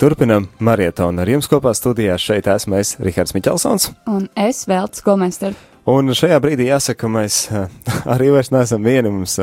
Turpinam 0.00 0.46
marietonu 0.64 1.20
ar 1.20 1.28
jums 1.28 1.44
kopā 1.44 1.74
studijā. 1.76 2.14
Šeit 2.16 2.46
esmu 2.48 2.78
es, 2.78 2.94
Rihards 3.04 3.34
Miķelsons. 3.36 3.90
Un 4.08 4.30
es 4.32 4.62
Veltes 4.64 5.04
Komester. 5.04 5.52
Un 5.92 6.08
šajā 6.16 6.38
brīdī 6.40 6.70
jāsaka, 6.70 7.10
mēs 7.12 7.42
arī 8.14 8.30
vairs 8.32 8.48
neesam 8.48 8.80
vieni, 8.88 9.12
mums 9.12 9.36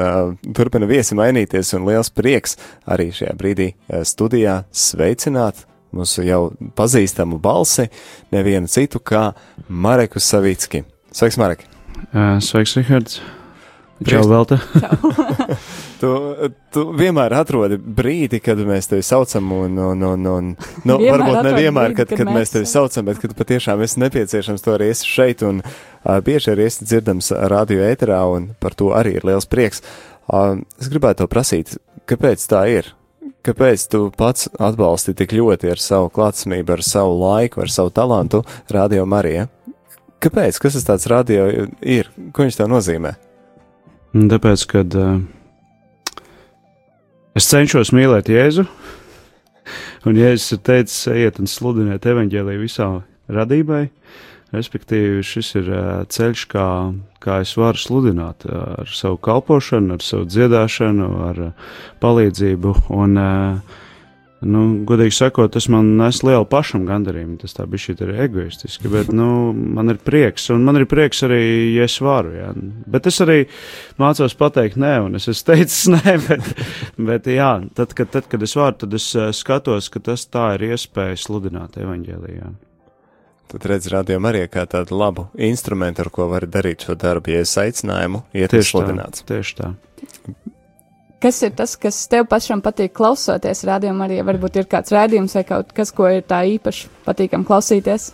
turpina 0.57 0.89
viesi 0.89 1.13
mainīties, 1.20 1.75
un 1.78 1.85
liels 1.85 2.09
prieks 2.09 2.57
arī 2.89 3.12
šajā 3.13 3.38
brīdī 3.38 3.70
studijā 4.01 4.63
sveicināt 4.73 5.62
mūsu 5.93 6.25
jau 6.25 6.41
pazīstamu 6.74 7.37
balsi, 7.37 7.92
nevienu 8.33 8.65
citu 8.65 8.97
kā 8.97 9.28
Mareku 9.69 10.17
Savicki. 10.17 10.87
Sveiks, 11.13 11.37
Marek! 11.37 11.67
Sveiks, 12.42 12.79
Rihards! 12.81 13.21
Čau, 14.05 14.21
Velta! 14.29 14.59
tu, 16.02 16.09
tu 16.73 16.84
vienmēr 16.97 17.34
atrodi 17.39 17.79
brīdi, 17.81 18.38
kad 18.43 18.59
mēs 18.61 18.89
tevi 18.91 19.05
saucam, 19.05 19.49
un, 19.55 19.77
un, 19.81 20.03
un, 20.05 20.27
un 20.29 20.52
nu, 20.53 20.97
varbūt 21.02 21.34
ne 21.34 21.39
atrodi 21.39 21.63
vienmēr, 21.63 21.89
brīdi, 21.93 21.97
kad, 21.97 22.11
kad 22.11 22.21
kad 22.21 22.29
mēs 22.29 22.38
mēs- 22.43 22.53
tevi 22.53 22.69
saucam, 22.69 23.07
bet 23.09 23.23
kad 23.23 23.33
patiešām 23.39 23.81
esi 23.85 24.03
nepieciešams, 24.05 24.65
to 24.65 24.75
arī 24.77 24.91
esi 24.93 25.09
šeit, 25.09 25.41
un 25.47 25.63
uh, 25.65 26.19
bieži 26.21 26.53
arī 26.53 26.69
esi 26.69 26.85
dzirdams 26.85 27.31
radio 27.49 27.88
ēterā, 27.89 28.21
un 28.38 28.52
par 28.61 28.77
to 28.77 28.93
arī 28.93 29.17
ir 29.17 29.27
liels 29.31 29.49
prieks. 29.49 29.81
Uh, 30.29 30.61
es 30.77 30.93
gribētu 30.93 31.23
to 31.23 31.31
prasīt, 31.33 31.75
kāpēc 32.05 32.45
tā 32.53 32.67
ir? 32.69 32.93
Kāpēc 33.47 33.85
tu 33.89 34.07
pats 34.16 34.49
atbalsti 34.59 35.13
tik 35.17 35.33
ļoti 35.35 35.71
ar 35.71 35.79
savu 35.81 36.09
klātsamību, 36.13 36.77
ar 36.77 36.83
savu 36.83 37.16
laiku, 37.21 37.63
ar 37.63 37.71
savu 37.71 37.93
talantu 37.95 38.43
Radio 38.69 39.05
Marija? 39.07 39.47
Kāpēc? 40.23 40.57
Kas 40.59 40.75
tas 40.77 40.85
tāds 40.88 41.07
radio 41.11 41.47
ir? 41.81 42.09
Ko 42.33 42.43
viņš 42.43 42.57
tev 42.59 42.69
nozīmē? 42.71 43.13
Tāpēc, 44.16 44.63
kad 44.71 44.93
uh, 44.95 45.17
es 47.35 47.47
cenšos 47.52 47.91
mīlēt 47.91 48.31
Jēzu, 48.31 48.63
un 50.07 50.17
Jēzus 50.17 50.55
ir 50.55 50.61
teicis, 50.63 51.02
ejiet 51.11 51.41
un 51.43 51.52
sludiniet 51.52 52.07
evaņģēlīju 52.07 52.63
visā 52.63 52.88
radībai, 53.27 53.83
respektīvi 54.55 55.25
šis 55.28 55.52
ir 55.59 55.67
uh, 55.73 55.89
ceļš, 56.08 56.45
kā, 56.53 56.67
kā 57.23 57.41
es 57.44 57.52
varu 57.59 57.83
sludināt 57.83 58.47
uh, 58.47 58.80
ar 58.85 58.95
savu 58.95 59.19
kalpošanu, 59.28 59.97
ar 59.97 60.08
savu 60.08 60.30
dziedāšanu, 60.31 61.09
ar 61.28 61.44
uh, 61.50 61.75
palīdzību, 62.00 62.73
un, 62.95 63.19
uh, 63.19 63.83
nu, 64.45 64.63
godīgi 64.88 65.16
sakot, 65.17 65.52
tas 65.53 65.66
man 65.71 65.95
nes 65.97 66.19
lielu 66.25 66.45
pašam 66.49 66.85
gandarījumu, 66.88 67.39
tas 67.41 67.55
tā 67.57 67.66
bija 67.69 67.88
šī 67.88 67.95
ir 68.05 68.11
egoistiski, 68.27 68.89
bet, 68.94 69.09
nu, 69.16 69.53
man 69.53 69.89
ir 69.94 69.97
prieks, 70.03 70.49
un 70.53 70.66
man 70.67 70.77
ir 70.77 70.85
prieks 70.89 71.23
arī, 71.25 71.41
ja 71.73 71.88
es 71.88 71.97
varu, 72.03 72.35
jā. 72.38 72.52
Bet 72.89 73.09
es 73.09 73.17
arī 73.23 73.39
mācos 74.02 74.38
pateikt 74.38 74.77
nē, 74.81 74.94
un 75.07 75.17
es 75.17 75.27
esmu 75.31 75.47
teicis 75.53 75.89
nē, 75.95 76.16
bet, 76.27 76.53
bet 77.09 77.31
jā, 77.33 77.52
tad, 77.77 77.97
kad, 77.97 78.13
tad, 78.13 78.29
kad 78.29 78.45
es 78.45 78.55
varu, 78.59 78.77
tad 78.85 78.94
es 78.97 79.09
eh, 79.17 79.31
skatos, 79.33 79.89
ka 79.94 80.03
tas 80.11 80.27
tā 80.29 80.51
ir 80.57 80.69
iespēja 80.73 81.17
sludināt 81.25 81.79
evaņģēlijā. 81.81 82.53
Tad 83.47 83.63
redz 83.72 83.88
radio 83.88 84.19
Mariju 84.19 84.49
kā 84.51 84.66
tādu 84.67 84.97
labu 84.99 85.29
instrumentu, 85.39 86.03
ar 86.03 86.11
ko 86.11 86.27
var 86.27 86.44
darīt 86.51 86.83
šo 86.83 86.97
darbu, 86.99 87.31
ja 87.31 87.45
es 87.45 87.55
aicinājumu 87.57 88.25
iet 88.35 88.53
uz 88.53 88.73
sludināts. 88.73 89.23
tieši 89.27 89.55
tā. 89.61 89.72
Kas 91.23 91.39
ir 91.41 91.53
tas, 91.57 91.73
kas 91.81 91.97
tev 92.11 92.27
pašam 92.29 92.59
patīk 92.61 92.91
klausoties 92.93 93.63
rādījumā, 93.65 94.05
arī 94.05 94.19
varbūt 94.27 94.59
ir 94.61 94.67
kāds 94.69 94.93
rādījums 94.93 95.33
vai 95.39 95.43
kaut 95.49 95.71
kas, 95.73 95.89
ko 95.97 96.05
ir 96.13 96.21
tā 96.29 96.43
īpaši 96.45 96.91
patīkam 97.07 97.45
klausīties? 97.47 98.11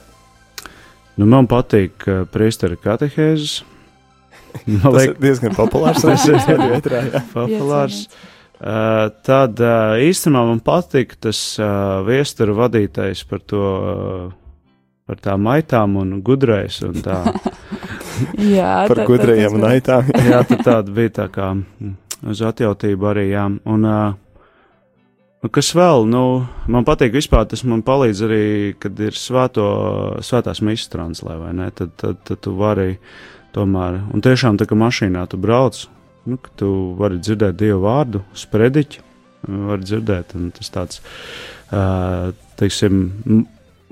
Nu, 1.19 1.27
man 1.29 1.45
patīk 1.51 2.07
uh, 2.07 2.21
priestera 2.31 2.77
katehēzes. 2.79 3.61
Man 4.69 4.79
Tas 4.85 4.93
liek, 4.95 5.11
ir 5.15 5.19
diezgan 5.23 5.55
populārs. 5.57 6.01
Tas 6.05 6.27
ir 6.29 6.37
ēterā, 6.77 6.99
jā. 7.09 7.21
populārs. 7.33 8.03
Uh, 8.63 9.09
tad 9.25 9.57
uh, 9.59 9.97
īstenībā 9.99 10.43
man 10.47 10.59
patīk 10.63 11.17
tas 11.19 11.39
uh, 11.59 11.99
viesturu 12.07 12.53
vadītājs 12.61 13.25
par 13.27 13.41
to, 13.49 13.59
uh, 13.59 14.69
par 15.09 15.17
tām 15.25 15.41
maitām 15.49 15.97
un 15.99 16.13
gudrais 16.23 16.77
un 16.85 16.95
tā. 17.03 17.17
Jā, 18.55 18.85
Par 18.87 19.01
tā- 19.01 19.07
gudrajiem 19.09 19.49
tas- 19.49 19.57
un 19.57 19.65
aitām. 19.67 20.11
jā, 20.29 20.39
tad 20.47 20.61
tāda 20.69 20.93
bija 20.95 21.11
tā 21.17 21.25
kā 21.33 21.49
mm, 21.57 21.91
uz 22.29 22.41
atjautību 22.45 23.09
arī, 23.09 23.27
jā. 23.33 23.45
Un, 23.69 23.87
uh, 23.87 25.49
kas 25.51 25.73
vēl, 25.75 26.05
nu, 26.09 26.23
man 26.71 26.87
patīk 26.87 27.15
vispār, 27.15 27.47
tas 27.49 27.65
man 27.67 27.83
palīdz 27.85 28.23
arī, 28.27 28.43
kad 28.79 28.99
ir 29.03 29.17
svēto, 29.17 29.65
svētās 30.23 30.63
misijas 30.63 30.91
translē, 30.93 31.37
vai 31.41 31.53
ne, 31.57 31.69
tad, 31.75 31.95
tad, 31.99 32.21
tad 32.27 32.43
tu 32.43 32.55
vari 32.59 32.97
tomēr, 33.55 33.99
un 34.13 34.23
tiešām 34.23 34.59
tā 34.59 34.67
kā 34.69 34.77
mašīnā 34.79 35.25
tu 35.29 35.39
brauc, 35.41 35.83
nu, 36.29 36.39
ka 36.39 36.53
tu 36.59 36.69
vari 36.99 37.19
dzirdēt 37.19 37.59
Dievu 37.59 37.83
vārdu, 37.83 38.23
sprediķi, 38.39 39.03
vari 39.67 39.89
dzirdēt, 39.89 40.37
un 40.39 40.53
tas 40.55 40.71
tāds, 40.73 41.03
uh, 41.75 42.31
teiksim, 42.59 43.03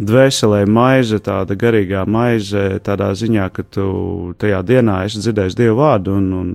dvēselē 0.02 0.63
maize, 0.72 1.19
tāda 1.22 1.58
garīgā 1.59 2.06
maize, 2.09 2.80
tādā 2.86 3.12
ziņā, 3.18 3.50
ka 3.53 3.66
tu 3.68 3.86
tajā 4.42 4.63
dienā 4.66 5.03
esi 5.06 5.22
dzirdējis 5.22 5.58
Dievu 5.59 5.81
vārdu, 5.84 6.16
un, 6.18 6.31
un 6.40 6.53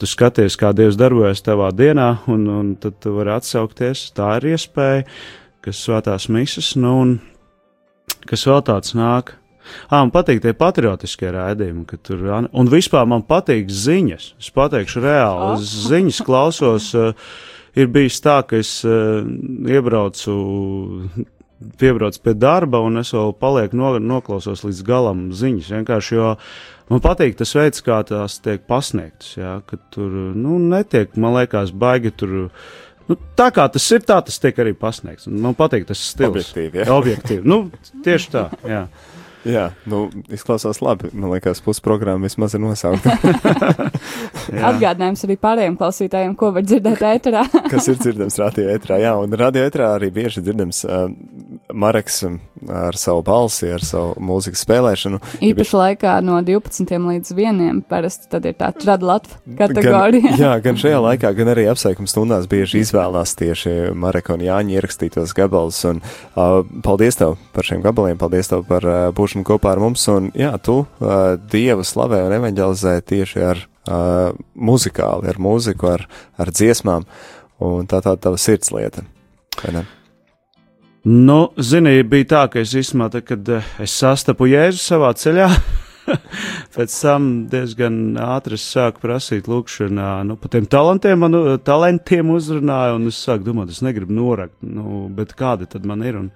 tu 0.00 0.08
skaties, 0.08 0.56
kā 0.60 0.72
Dievs 0.76 0.98
darbojas 1.00 1.42
tavā 1.44 1.70
dienā, 1.76 2.10
un, 2.32 2.46
un 2.52 2.74
tad 2.80 2.98
tu 3.02 3.14
vari 3.16 3.34
atsaukties. 3.36 4.10
Tā 4.16 4.36
ir 4.40 4.52
iespēja, 4.54 5.06
kas 5.64 5.82
svētās 5.86 6.28
misas, 6.32 6.74
nu, 6.78 6.92
un 7.02 7.16
kas 8.28 8.46
vēl 8.48 8.62
tāds 8.66 8.96
nāk. 8.98 9.34
Ah, 9.90 9.98
man 10.04 10.12
patīk 10.14 10.38
tie 10.44 10.52
patriotiskie 10.54 11.32
raidījumi, 11.34 11.84
ka 11.90 11.98
tur. 11.98 12.22
Un 12.46 12.70
vispār 12.70 13.06
man 13.10 13.24
patīk 13.26 13.66
ziņas. 13.66 14.34
Es 14.38 14.50
pateikšu 14.54 15.02
reāli, 15.02 15.56
Oh. 15.56 15.58
ziņas 15.58 16.20
klausos. 16.22 16.92
Uh, 16.94 17.12
ir 17.74 17.90
bijis 17.90 18.20
tā, 18.22 18.40
ka 18.46 18.60
es 18.62 18.84
uh, 18.86 19.26
iebraucu 19.66 20.36
piebrauc 21.80 22.18
pie 22.22 22.34
darba, 22.36 22.80
un 22.84 23.00
es 23.00 23.12
vēl 23.16 23.32
palieku 23.40 23.78
no, 23.78 23.94
noklausos 24.02 24.64
līdz 24.66 24.82
galam 24.86 25.26
ziņas. 25.36 25.72
Vienkārši, 25.78 26.16
jo 26.18 26.32
man 26.92 27.02
patīk 27.04 27.38
tas 27.38 27.54
veids, 27.56 27.84
kā 27.84 28.00
tās 28.08 28.38
tiek 28.44 28.66
pasniegtas. 28.68 29.36
Jā, 29.38 29.58
ka 29.68 29.80
tur 29.94 30.12
nu, 30.36 30.60
netiek, 30.72 31.16
man 31.20 31.36
liekas, 31.38 31.72
baigi 31.72 32.12
tur. 32.12 32.36
Nu, 33.06 33.16
tā 33.38 33.52
kā 33.54 33.68
tas 33.70 33.84
ir, 33.94 34.02
tā 34.02 34.18
tas 34.26 34.40
tiek 34.42 34.56
arī 34.58 34.74
pasniegts. 34.76 35.28
Un 35.30 35.38
Man 35.44 35.54
patīk 35.58 35.86
tas 35.88 36.00
stils. 36.02 36.32
Objektīvi, 36.34 36.82
jā. 36.82 36.88
Objektīvi. 36.92 37.46
Nu, 37.46 37.60
tieši 38.04 38.32
tā. 38.32 38.48
Jā. 38.66 38.86
Jā, 39.46 39.66
nu, 39.90 40.06
izklausās 40.32 40.80
labi. 40.82 41.10
Man 41.14 41.30
liekas, 41.34 41.60
pusprogramma 41.64 42.26
vismaz 42.26 42.56
ir 42.56 42.62
nosaukta. 42.64 43.14
Atgādinājums 44.70 45.22
arī 45.26 45.36
pārējiem 45.42 45.76
klausītājiem, 45.78 46.34
ko 46.38 46.50
var 46.56 46.66
dzirdēt 46.66 47.04
ēterā. 47.06 47.44
kas 47.70 47.86
ir 47.92 48.00
dzirdams 48.00 48.38
radio 48.42 48.66
ētrā. 48.74 48.98
Jā, 49.02 49.14
un 49.22 49.36
radio 49.38 49.66
ētrā 49.68 49.92
arī 49.98 50.10
bieži 50.14 50.42
dzirdams 50.42 50.82
uh, 50.88 51.06
Mareks 51.74 52.20
um, 52.22 52.36
ar 52.70 52.96
savu 52.98 53.22
balsi, 53.26 53.66
ar 53.74 53.82
savu 53.84 54.14
mūzikas 54.22 54.62
spēlēšanu. 54.62 55.18
Īpaši 55.44 55.76
laikā 55.76 56.14
no 56.24 56.38
12 56.46 56.92
līdz 57.02 57.32
1. 57.34 57.80
parasti 57.90 58.30
tad 58.30 58.46
ir 58.46 58.54
tā 58.58 58.70
trada 58.76 59.08
latva 59.08 59.40
kategorija. 59.58 60.30
Gan, 60.30 60.42
jā, 60.44 60.52
gan 60.62 60.78
šajā 60.80 61.00
laikā, 61.02 61.32
gan 61.38 61.50
arī 61.54 61.66
apsveikuma 61.72 62.10
stundās 62.10 62.46
bieži 62.50 62.84
izvēlās 62.84 63.34
tieši 63.40 63.74
Mareka 63.98 64.36
un 64.36 64.44
Jāņa 64.46 64.76
ierakstītos 64.78 65.34
gabalus. 65.36 65.82
Un, 65.90 66.02
uh, 66.36 66.60
paldies 66.86 67.18
tev 67.18 67.34
par 67.56 67.66
šiem 67.66 67.82
gabaliem, 67.84 68.20
paldies 68.20 68.52
tev 68.52 68.62
par 68.68 68.86
uh, 68.86 68.98
būšanu 69.16 69.46
kopā 69.48 69.74
ar 69.74 69.82
mums. 69.82 70.06
Un, 70.12 70.30
jā, 70.38 70.54
tu 70.62 70.84
uh, 70.84 71.34
Dievu 71.50 71.86
slavē 71.86 72.22
un 72.28 72.36
evanģelizē 72.38 73.00
tieši 73.10 73.44
ar 73.50 73.66
uh, 73.66 74.38
muzikāli, 74.54 75.32
ar 75.34 75.42
mūziku, 75.42 75.90
ar, 75.96 76.06
ar 76.38 76.54
dziesmām. 76.54 77.10
Un 77.66 77.86
tā 77.88 78.02
tā 78.04 78.14
tava 78.20 78.38
sirdslieta. 78.40 79.06
vai 79.62 79.78
ne? 79.78 79.86
Nu, 81.06 81.52
zini, 81.62 82.00
bija 82.02 82.26
tā, 82.32 82.38
ka 82.50 82.58
es 82.58 82.72
īstenībā, 82.74 83.06
tad, 83.14 83.22
kad 83.28 83.50
eh, 83.54 83.66
es 83.84 83.92
sastapu 83.94 84.48
Jēzu 84.50 84.80
savā 84.82 85.12
ceļā, 85.14 85.44
pēc 86.74 86.96
tam 86.98 87.28
diezgan 87.52 88.16
ātri 88.18 88.58
sāku 88.58 89.04
prasīt 89.04 89.46
lūkšanā, 89.46 90.08
nu, 90.26 90.34
par 90.40 90.50
tiem 90.50 90.66
talantiem, 90.66 91.20
man, 91.22 91.36
eh, 91.38 91.60
talantiem 91.62 92.32
uzrunāju, 92.34 92.96
un 92.98 93.06
es 93.12 93.20
sāku 93.22 93.46
domāt, 93.46 93.70
es 93.70 93.84
negribu 93.86 94.16
norakt, 94.18 94.56
nu, 94.66 95.04
bet 95.14 95.36
kādi 95.38 95.70
tad 95.70 95.86
man 95.86 96.02
ir, 96.02 96.18
un 96.24 96.32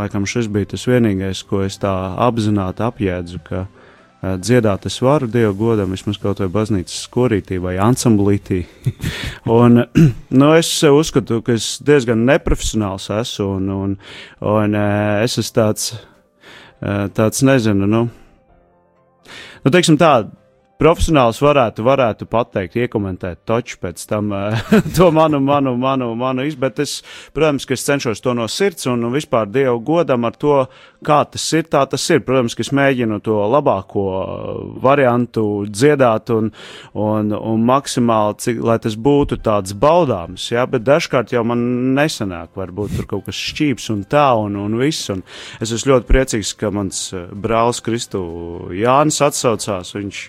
laikam 0.00 0.26
šis 0.26 0.50
bija 0.50 0.72
tas 0.74 0.88
vienīgais, 0.90 1.44
ko 1.46 1.62
es 1.68 1.78
tā 1.78 1.94
apzināti 2.26 2.82
apjēdzu, 2.88 3.44
ka 3.46 3.62
eh, 3.62 3.79
dziedāt 4.20 4.84
es 4.86 4.98
varu 5.00 5.28
Dievu 5.30 5.54
godam, 5.56 5.94
vismaz 5.94 6.18
kaut 6.20 6.42
vai 6.42 6.50
baznīcas 6.52 6.98
skorītī 7.06 7.56
vai 7.62 7.76
ansamblītī. 7.80 8.62
un, 9.60 9.84
nu, 10.40 10.50
es 10.58 10.68
sev 10.80 10.98
uzskatu, 10.98 11.40
ka 11.44 11.56
es 11.56 11.78
diezgan 11.84 12.26
neprofesionāls 12.28 13.08
esmu, 13.16 13.48
un, 13.56 13.70
un, 13.76 13.94
un 14.52 14.76
eh, 14.76 15.24
es 15.24 15.38
esmu 15.40 15.56
tāds, 15.56 15.94
eh, 16.82 17.06
tāds 17.16 17.44
nezinu, 17.46 17.88
nu, 17.88 18.02
nu, 19.64 19.72
teiksim 19.72 19.96
tā, 20.00 20.12
profesionāls 20.80 21.42
varētu, 21.44 21.84
varētu 21.86 22.28
pateikt, 22.30 22.78
iekomentēt 22.80 23.42
toču 23.48 23.80
pēc 23.82 24.06
tam 24.10 24.32
to 24.96 25.10
manu, 25.14 25.42
manu, 25.44 25.76
manu, 25.80 26.12
manu 26.18 26.46
izbēgu, 26.48 26.60
bet 26.60 26.82
es, 26.84 27.00
protams, 27.36 27.64
ka 27.64 27.74
es 27.76 27.86
cenšos 27.86 28.20
to 28.20 28.34
no 28.36 28.46
sirds 28.50 28.88
un, 28.90 29.08
vispār 29.14 29.48
Dievu 29.48 29.80
godam 29.84 30.26
ar 30.28 30.36
to, 30.36 30.56
kā 31.06 31.22
tas 31.32 31.44
ir, 31.56 31.64
tā 31.72 31.82
tas 31.88 32.04
ir. 32.12 32.20
Protams, 32.26 32.54
ka 32.56 32.64
es 32.64 32.72
mēģinu 32.76 33.20
to 33.24 33.38
labāko 33.50 34.04
variantu 34.84 35.64
dziedāt 35.68 36.32
un, 36.34 36.50
un, 36.92 37.32
un 37.34 37.64
maksimāli, 37.66 38.38
cik, 38.44 38.60
lai 38.66 38.76
tas 38.82 38.96
būtu 39.00 39.40
tāds 39.44 39.72
baudāms, 39.72 40.50
jā, 40.52 40.66
bet 40.70 40.84
dažkārt 40.86 41.34
jau 41.34 41.44
man 41.48 41.64
nesanāk, 41.96 42.52
varbūt 42.58 42.98
tur 42.98 43.08
kaut 43.14 43.26
kas 43.30 43.40
šķīps 43.50 43.90
un 43.94 44.04
tā 44.10 44.28
un, 44.38 44.58
un 44.60 44.76
viss. 44.80 45.08
Un 45.12 45.24
es 45.62 45.72
esmu 45.72 45.94
ļoti 45.94 46.10
priecīgs, 46.10 46.54
ka 46.60 46.72
mans 46.74 47.06
brālis 47.32 47.82
Kristu 47.84 48.20
Jānis 48.76 49.22
atsaucās. 49.24 49.94
Viņš, 49.96 50.24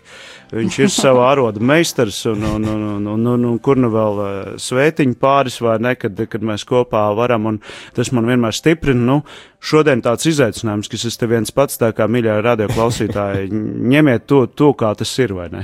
Viņš 0.51 0.77
ir 0.83 0.89
savā 0.92 1.30
aroda 1.31 1.62
meistars, 1.63 2.18
un, 2.27 2.42
un, 2.44 2.65
un, 2.68 2.81
un, 2.98 3.06
un, 3.13 3.27
un, 3.33 3.45
un 3.53 3.59
kur 3.63 3.80
nu 3.80 3.88
vēl 3.94 4.19
svētiņu 4.59 5.15
pāris 5.21 5.62
vai 5.63 5.77
ne, 5.80 5.94
kad, 5.95 6.19
mēs 6.44 6.65
kopā 6.68 7.06
varam, 7.15 7.48
un 7.53 7.62
tas 7.95 8.12
man 8.12 8.27
vienmēr 8.27 8.56
stiprina. 8.56 9.00
Nu, 9.07 9.18
šodien 9.63 10.03
tāds 10.03 10.27
izaicinājums, 10.27 10.92
kas 10.92 11.07
es 11.07 11.19
te 11.19 11.30
viens 11.31 11.56
pats, 11.56 11.80
tā 11.80 11.94
kā 11.95 12.09
mīļā 12.12 12.42
radio 12.44 12.68
klausītāji, 12.74 13.48
ņemiet 13.95 14.27
to, 14.27 14.44
to, 14.51 14.74
kā 14.75 14.92
tas 15.00 15.15
ir, 15.24 15.36
vai 15.39 15.48
ne? 15.53 15.63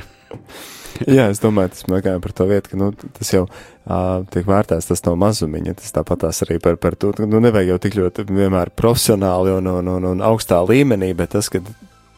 Jā, 1.06 1.28
es 1.30 1.42
domāju, 1.44 1.74
tas 1.76 1.84
gājām 1.86 2.24
par 2.24 2.34
to 2.34 2.48
vietu, 2.50 2.72
ka 2.72 2.80
nu, 2.80 2.88
tas 3.20 3.30
jau 3.30 3.44
uh, 3.46 4.24
tiek 4.34 4.48
vērtēts, 4.48 4.88
tas 4.90 5.04
no 5.06 5.14
mazumiņa. 5.20 5.76
Tas 5.82 5.94
tāpatās 6.00 6.42
arī 6.48 6.58
par, 6.64 6.80
par 6.82 6.98
to, 7.00 7.12
ka 7.18 7.28
nu, 7.30 7.42
nevajag 7.44 7.74
jau 7.74 7.78
tik 7.84 8.00
ļoti 8.00 8.26
vienmēr 8.32 8.72
profesionāli 8.78 9.54
un, 9.60 9.70
un, 9.78 9.92
un, 9.98 10.10
un 10.16 10.26
augstā 10.26 10.64
līmenī, 10.66 11.12
bet 11.18 11.36
tas, 11.36 11.52
ka 11.54 11.62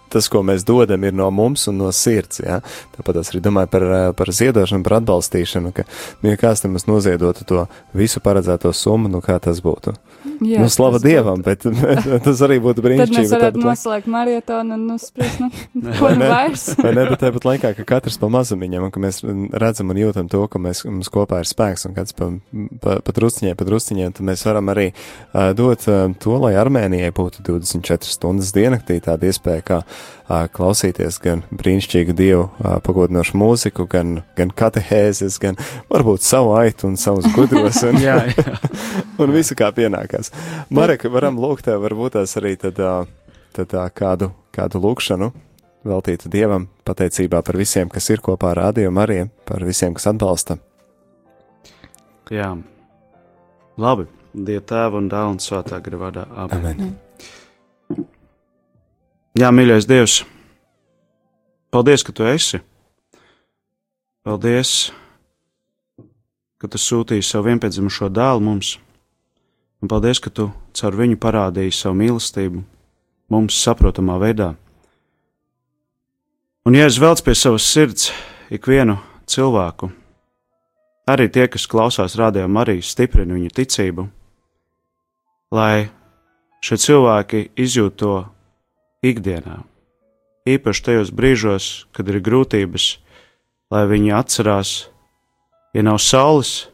tas, 0.09 0.29
ko 0.31 0.41
mēs 0.45 0.65
dodam, 0.67 1.03
ir 1.05 1.15
no 1.15 1.29
mums 1.33 1.67
un 1.71 1.79
no 1.83 1.91
sirds. 1.95 2.41
Ja? 2.43 2.59
Tāpat 2.97 3.21
es 3.21 3.33
arī 3.33 3.43
domāju 3.45 3.71
par, 3.71 3.83
eh, 3.83 4.05
par 4.17 4.33
ziedošanu, 4.33 4.85
par 4.85 4.99
atbalstīšanu, 4.99 5.73
ka, 5.75 5.85
nu, 6.21 6.33
ja 6.33 6.39
kāds 6.39 6.63
tam 6.65 6.77
noziedotu 6.89 7.45
to 7.45 7.65
visu 7.93 8.21
paredzēto 8.23 8.73
summu, 8.73 9.11
nu 9.11 9.21
kā 9.25 9.39
tas 9.43 9.61
būtu? 9.63 9.95
Jā, 10.39 10.59
nu, 10.63 10.69
slava 10.71 10.99
Dievam, 11.03 11.41
būtu. 11.43 11.71
bet, 11.79 12.23
tas 12.25 12.41
arī 12.45 12.59
būtu 12.63 12.83
brīnišķīgi. 12.83 13.11
Tad 13.11 13.23
mēs 13.23 13.33
varētu 13.33 13.63
noslēgt 13.63 14.09
marietonu 14.11 14.75
un 14.75 14.95
uzspriest, 14.95 15.41
nu, 15.43 15.49
ko 15.99 16.11
nu 16.15 16.29
vairs. 16.31 16.65
Vai 16.83 16.93
ne, 16.95 17.05
bet 17.11 17.23
tāpat 17.23 17.47
laikā, 17.47 17.73
ka 17.77 17.87
katrs 17.95 18.19
pa 18.21 18.29
mazumiņam, 18.31 18.87
un 18.87 18.93
ka 18.95 19.03
mēs 19.03 19.21
redzam 19.63 19.93
un 19.93 19.99
jūtam 19.99 20.29
to, 20.31 20.45
ka 20.51 20.61
mēs, 20.61 20.83
mums 20.87 21.11
kopā 21.13 21.41
ir 21.43 21.49
spēks, 21.49 21.87
un 21.89 21.95
kāds 21.97 22.15
pa, 22.17 22.31
pa, 22.83 22.99
pa 23.05 23.15
drusciņai, 23.15 23.55
pa 23.59 23.67
drusciņai, 23.67 24.11
tad 24.17 24.27
mēs 24.31 24.45
varam 24.47 24.71
arī 24.73 24.89
uh, 24.91 25.51
dot 25.57 25.87
uh, 25.91 26.05
to, 26.19 26.37
lai 26.43 26.55
Armēnijai 26.59 27.11
būtu 27.15 27.43
24 27.47 28.07
stundas 28.07 28.53
diennaktī 28.55 28.99
tāda 29.03 29.31
iespēja, 29.31 29.65
kā 29.65 29.81
uh, 29.83 29.98
klausīties 30.53 31.17
gan 31.23 31.41
brīnišķīgu 31.49 32.13
Dievu 32.17 32.45
pagodinošu 32.85 33.37
mūziku, 33.39 33.87
gan, 33.89 34.19
gan 34.37 34.53
katehēzes, 34.53 35.39
gan 35.41 35.57
varbūt 35.89 36.25
savu 36.25 36.53
aitu 36.59 36.89
un 36.89 36.97
savus 37.01 37.27
gudros, 37.33 37.81
un, 37.87 37.97
jā, 38.07 38.19
jā. 38.29 38.55
un 39.21 39.33
visu 39.33 39.57
kā 39.57 39.71
pienākās. 39.75 40.33
Marek, 40.69 41.07
varam 41.09 41.41
lūgt 41.41 41.65
tev 41.69 41.81
varbūt 41.87 42.19
tās 42.19 42.37
arī 42.41 42.55
tad, 42.61 42.81
tad 43.57 43.77
kādu, 43.97 44.31
kādu 44.55 44.83
lūkšanu 44.85 45.31
veltītu 45.89 46.29
Dievam, 46.31 46.67
pateicībā 46.85 47.41
par 47.45 47.57
visiem, 47.57 47.89
kas 47.89 48.09
ir 48.11 48.21
kopā 48.23 48.53
ar 48.53 48.65
Rādio 48.65 48.91
Mariju, 48.93 49.29
par 49.47 49.63
visiem, 49.65 49.95
kas 49.97 50.09
atbalsta. 50.11 50.59
Jā, 52.29 52.53
labi. 53.79 54.09
Dieva 54.29 54.61
tēva 54.61 54.99
un 55.01 55.09
dēla 55.09 55.33
un 55.33 55.39
svētā 55.41 55.81
gara 55.81 56.03
vārdā. 56.05 56.29
Amen. 56.45 56.65
Amen. 56.69 56.97
Jā, 59.37 59.51
mīļais 59.53 59.85
Dievs, 59.85 60.23
paldies, 61.69 62.01
ka 62.01 62.13
tu 62.17 62.25
esi. 62.25 62.57
Paldies, 64.25 64.89
ka 66.57 66.67
tu 66.67 66.79
sūtīji 66.81 67.21
savu 67.23 67.51
vienpiedzimušo 67.51 68.09
dēlu 68.09 68.41
mums 68.41 68.71
un 69.79 69.91
paldies, 69.91 70.17
ka 70.17 70.33
tu 70.33 70.49
caur 70.75 70.97
viņu 70.97 71.19
parādīji 71.21 71.75
savu 71.77 71.99
mīlestību 72.01 72.63
mums 73.29 73.59
saprotamā 73.61 74.17
veidā. 74.19 74.55
Un, 76.65 76.75
ja 76.75 76.89
es 76.89 76.97
velc 76.99 77.21
pie 77.23 77.37
savas 77.37 77.69
sirds 77.69 78.09
ikvienu 78.49 78.97
cilvēku, 79.29 79.91
arī 81.09 81.29
tie, 81.29 81.45
kas 81.47 81.69
klausās 81.69 82.17
rādījumā, 82.19 82.65
arī 82.65 82.79
stiprina 82.81 83.37
viņu 83.37 83.53
ticību, 83.55 84.09
lai 85.53 85.87
šie 86.65 86.81
cilvēki 86.81 87.45
izjūt 87.61 88.01
to 88.01 88.17
ikdienā, 89.05 89.61
īpaši 90.49 90.83
tajos 90.85 91.11
brīžos, 91.15 91.69
kad 91.95 92.09
ir 92.11 92.19
grūtības, 92.23 92.89
lai 93.71 93.85
viņi 93.89 94.15
atcerās, 94.17 94.73
ja 95.73 95.85
nav 95.85 95.99
saules, 96.03 96.69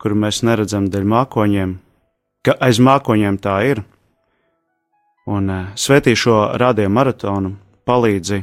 kuru 0.00 0.18
mēs 0.24 0.42
neredzam 0.46 0.88
dēļ 0.90 1.06
mākoņiem, 1.14 1.74
ka 2.44 2.56
aiz 2.60 2.80
mākoņiem 2.80 3.40
tā 3.40 3.56
ir. 3.68 3.82
Un 5.30 5.50
uh, 5.52 5.66
svētī 5.78 6.16
šo 6.16 6.56
radio 6.58 6.88
maratonu 6.90 7.54
palīdzi 7.86 8.40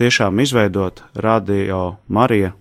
tiešām 0.00 0.40
izveidot 0.40 1.02
radio 1.14 1.98
Marija 2.08 2.54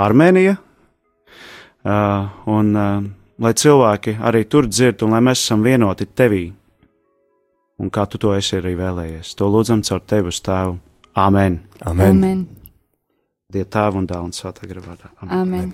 Armēnija, 0.00 0.56
uh, 0.56 2.30
un 2.48 2.72
uh, 2.72 3.04
lai 3.42 3.52
cilvēki 3.52 4.16
arī 4.22 4.44
tur 4.48 4.66
dzird, 4.70 5.04
un 5.04 5.14
lai 5.14 5.22
mēs 5.24 5.44
esam 5.44 5.62
vienoti 5.62 6.08
tevī, 6.08 6.46
un 7.82 7.90
kā 7.92 8.06
tu 8.08 8.20
to 8.22 8.32
esi 8.38 8.56
arī 8.60 8.76
vēlējies. 8.78 9.34
To 9.38 9.50
lūdzam 9.50 9.82
caur 9.86 10.02
tevi 10.06 10.32
uz 10.32 10.40
tēvu. 10.44 10.78
Āmen! 11.18 11.60
Amen! 11.84 12.10
Amen. 12.16 12.44
Dieva 13.52 13.68
tēva 13.68 14.00
un 14.00 14.06
dēla 14.08 14.28
un 14.30 14.36
svētā 14.36 14.68
gribā. 14.68 14.96
Amen! 15.20 15.40
Amen. 15.42 15.72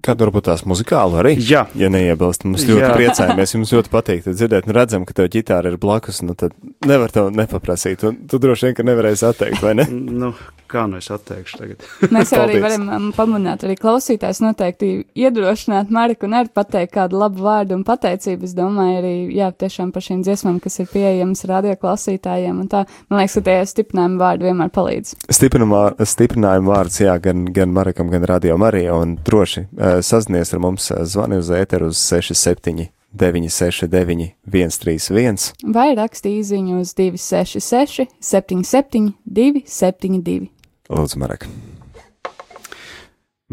Kāda 0.00 0.24
varbūt 0.24 0.46
tās 0.48 0.62
muzikāla 0.64 1.18
arī? 1.20 1.34
Jā, 1.44 1.66
ja 1.76 1.90
neiebilst. 1.92 2.46
Mums 2.48 2.64
ļoti 2.64 2.86
Jā. 2.86 2.92
priecājamies. 2.96 3.52
Jums 3.52 3.72
ļoti 3.76 3.90
patīk 3.92 4.28
dzirdēt, 4.30 4.68
un 4.68 4.72
redzam, 4.76 5.04
ka 5.04 5.16
tev 5.16 5.28
ģitāra 5.32 5.72
ir 5.72 5.76
blakus. 5.80 6.22
Nu, 6.24 6.32
tad 6.40 6.54
nevar 6.88 7.12
tev 7.12 7.28
nepaprasīt. 7.36 8.06
Un 8.08 8.22
tu 8.30 8.40
droši 8.40 8.70
vien, 8.70 8.76
ka 8.78 8.86
nevarēsi 8.88 9.26
atteikt, 9.28 9.60
vai 9.60 9.74
ne? 9.76 9.84
nu, 9.92 10.32
kā 10.70 10.86
nu 10.90 10.98
es 11.00 11.10
atteikšu 11.12 11.58
tagad? 11.60 11.84
Mēs 12.14 12.32
jau 12.34 12.42
arī 12.44 12.60
varam 12.62 12.86
um, 12.88 13.08
pamanīt, 13.16 13.64
arī 13.66 13.76
klausītājs 13.80 14.42
noteikti 14.44 14.90
iedrošināt 15.18 15.90
Mariku 15.94 16.28
un 16.28 16.36
arī 16.40 16.52
pateikt 16.54 16.94
kādu 16.94 17.20
labu 17.20 17.44
vārdu 17.46 17.76
un 17.78 17.84
pateicību. 17.86 18.48
Es 18.48 18.54
domāju, 18.58 19.00
arī 19.00 19.14
jā, 19.36 19.50
tiešām 19.64 19.90
par 19.94 20.06
šīm 20.06 20.22
dziesmām, 20.26 20.60
kas 20.62 20.80
ir 20.82 20.90
pieejamas 20.92 21.44
radio 21.50 21.74
klausītājiem. 21.80 22.62
Un 22.64 22.70
tā, 22.70 22.84
man 23.10 23.22
liekas, 23.22 23.38
ka 23.40 23.46
tie 23.48 23.58
stiprinājumi 23.72 24.22
vārdi 24.22 24.48
vienmēr 24.50 24.72
palīdz. 24.74 25.16
Stiprinājumi 25.40 26.70
vārds, 26.70 27.02
jā, 27.02 27.18
gan, 27.22 27.44
gan 27.56 27.74
Marikam, 27.74 28.12
gan 28.12 28.28
radio 28.30 28.58
Marija 28.60 28.96
un 28.98 29.18
droši 29.26 29.66
sazinies 30.06 30.54
ar 30.54 30.64
mums, 30.64 30.90
zvani 31.10 31.40
uz 31.42 31.52
ēteru 31.54 31.90
uz 31.92 32.00
67. 32.10 32.90
969, 33.12 34.36
131, 34.46 35.50
vai 35.74 35.90
raksti 35.98 36.36
īsiņu 36.38 36.78
uz 36.78 36.94
266, 36.94 38.06
77, 38.22 39.12
272. 39.26 40.46
Lūdzu, 40.90 41.20
Marek. 41.22 41.46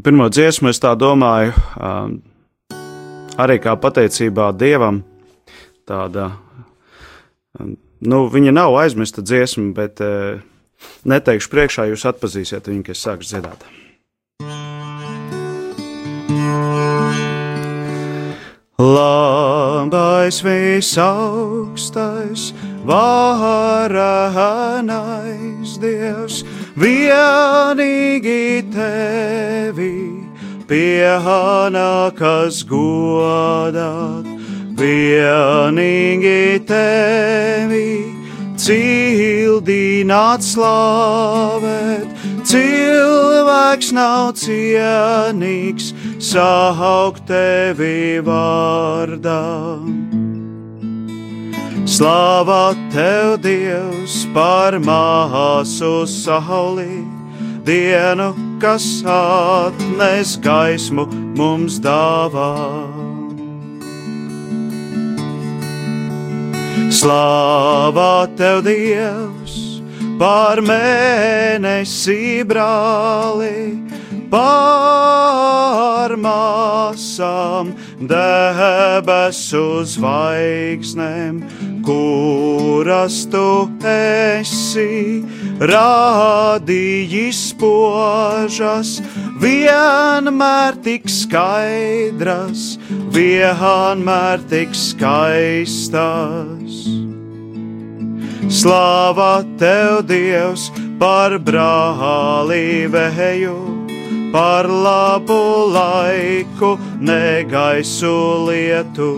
Pirmā 0.02 0.26
dziesma, 0.34 0.74
es 0.74 0.82
tā 0.82 0.96
domāju, 0.98 1.54
um, 1.78 2.18
arī 3.38 3.60
kā 3.62 3.78
pateicībā 3.78 4.50
Dievam, 4.58 5.04
tāda, 5.90 6.32
um, 7.58 7.76
nu, 8.02 8.26
viņa 8.34 8.54
nav 8.58 8.78
aizmirsta 8.82 9.22
dziesma, 9.26 9.70
bet 9.78 10.02
uh, 10.02 10.42
neteikšu 11.06 11.50
priekšā, 11.54 11.86
jūs 11.92 12.06
atpazīsiet 12.10 12.70
viņu, 12.70 12.84
kad 12.86 12.96
es 12.98 13.04
sākšu 13.06 13.30
dziedāt. 13.34 13.62
Labais 18.78 20.38
visaugstais, 20.46 22.54
varenais 22.86 23.90
Dievs, 25.82 26.46
vienīgi 26.78 28.70
tevi 28.74 29.94
pienākas 30.70 32.62
godāt, 32.70 34.28
vienīgi 34.78 36.62
tevi 36.70 37.90
cildināt 38.62 40.46
slavēt, 40.46 42.08
cilvēks 42.48 43.94
nav 43.98 44.34
cienīgs 44.38 45.94
saukt 46.22 47.26
tevi 47.32 48.20
vārdā. 48.26 49.44
Slāvā 51.88 52.76
tev, 52.92 53.38
Dievs, 53.42 54.26
par 54.36 54.76
māsu 54.84 56.04
sauli, 56.12 57.00
dienu, 57.64 58.34
kas 58.60 58.86
atnes 59.08 60.36
gaismu 60.44 61.08
mums 61.40 61.80
dāvā. 61.80 62.52
Slāvā 66.92 68.12
tev, 68.36 68.66
Dievs! 68.68 69.38
par 70.18 70.62
mēnesi 70.66 72.42
brāli, 72.48 73.78
par 74.32 76.14
māsām, 76.20 77.72
debesu 78.12 79.84
zvaigznēm, 79.94 81.42
kuras 81.88 83.18
tu 83.32 83.48
esi 83.88 85.24
rādījis 85.60 87.42
požas, 87.60 89.02
vienmēr 89.42 90.78
tik 90.86 91.10
skaidras, 91.12 92.78
vienmēr 93.16 94.38
tik 94.52 94.76
skaistas. 94.78 96.76
Slāva 98.48 99.44
tev, 99.60 100.08
Dievs, 100.08 100.72
par 101.00 101.36
brālīvēju, 101.44 102.48
par 104.32 104.68
labu 104.68 105.72
laiku, 105.74 106.78
negaisu 107.00 108.16
lietu. 108.48 109.12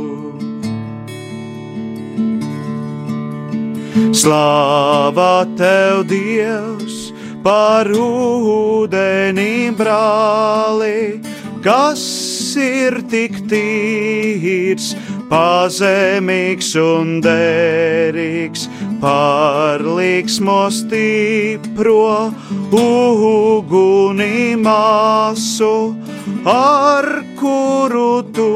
Slāva 4.19 5.45
tev, 5.57 6.03
Dievs, 6.09 7.11
par 7.43 7.87
ūdenī 7.87 9.69
brāli, 9.77 11.21
kas 11.63 12.03
ir 12.59 12.99
tik 13.11 13.37
tīrs, 13.51 14.91
pazemīgs 15.29 16.73
un 16.81 17.19
derīgs 17.23 18.67
par 19.01 19.79
liksmo 19.79 20.67
stipro 20.71 22.33
uguni 22.71 24.55
māsu, 24.59 25.95
ar 26.45 27.07
kuru 27.39 28.23
tu 28.33 28.49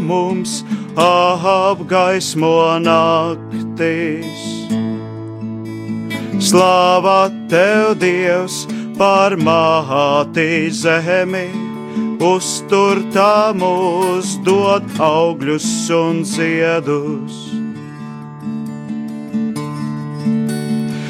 mums 0.00 0.62
apgaismo 0.96 2.78
naktis. 2.86 4.46
Slāva 6.46 7.20
tev, 7.50 7.96
Dievs, 8.00 8.64
par 8.96 9.36
māti 9.36 10.70
zemi, 10.70 11.48
uztur 12.22 13.02
tā 13.12 13.52
mūs 13.56 14.36
dot 14.46 14.88
augļus 15.10 15.68
un 15.96 16.24
ziedus 16.24 17.55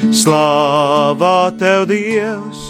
Slāvā 0.07 1.51
tev, 1.59 1.87
Dievs, 1.89 2.61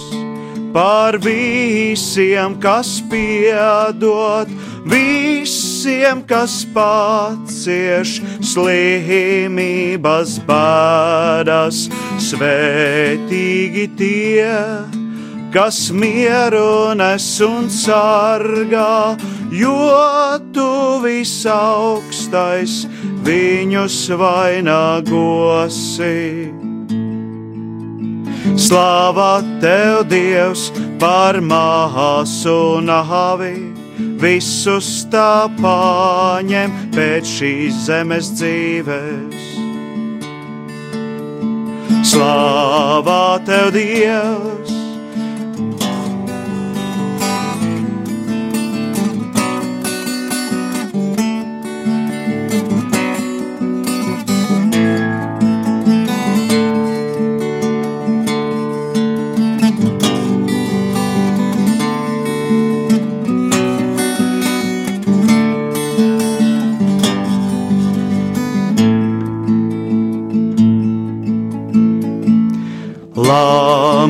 par 0.74 1.18
visiem, 1.22 2.56
kas 2.62 2.98
piedod, 3.12 4.50
visiem, 4.90 6.24
kas 6.26 6.66
pacieš 6.74 8.22
slimības 8.42 10.40
bēdas, 10.50 11.86
svētīgi 12.30 13.86
tie, 14.00 14.50
kas 15.54 15.92
mieru 15.94 16.94
nes 16.98 17.42
un 17.46 17.70
sargā, 17.70 19.18
jo 19.54 19.78
tu 20.54 21.02
visaugstais 21.06 22.88
viņus 23.28 24.10
vainagosi. 24.22 26.18
Slāvā 28.56 29.42
tev, 29.60 30.06
Dievs, 30.08 30.70
par 31.02 31.42
māsu 31.44 32.80
nāvi, 32.86 33.54
visus 34.22 35.04
tā 35.12 35.50
paņem 35.60 36.80
pēc 36.96 37.36
šīs 37.36 37.84
zemes 37.90 38.32
dzīves. 38.40 39.54
Slāvā 42.08 43.22
tev, 43.44 43.74
Dievs! 43.76 44.87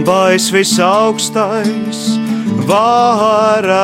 Lambais 0.07 0.47
visaugstais, 0.49 2.15
varenais 2.63 3.75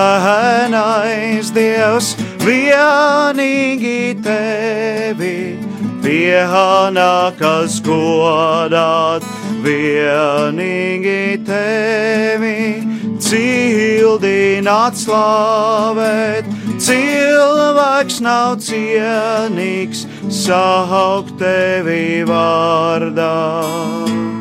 Dievs, 1.51 2.15
vienīgi 2.39 4.15
tevi 4.24 5.60
pienākas 6.00 7.84
godāt, 7.84 9.20
vienīgi 9.68 11.44
tevi 11.44 12.88
cildināt, 13.20 14.96
slavēt. 15.03 16.48
Cilvēks 16.80 18.24
nav 18.24 18.63
cienīgs 18.63 20.08
saukt 20.32 21.36
tevi 21.44 22.24
vārdā. 22.32 24.33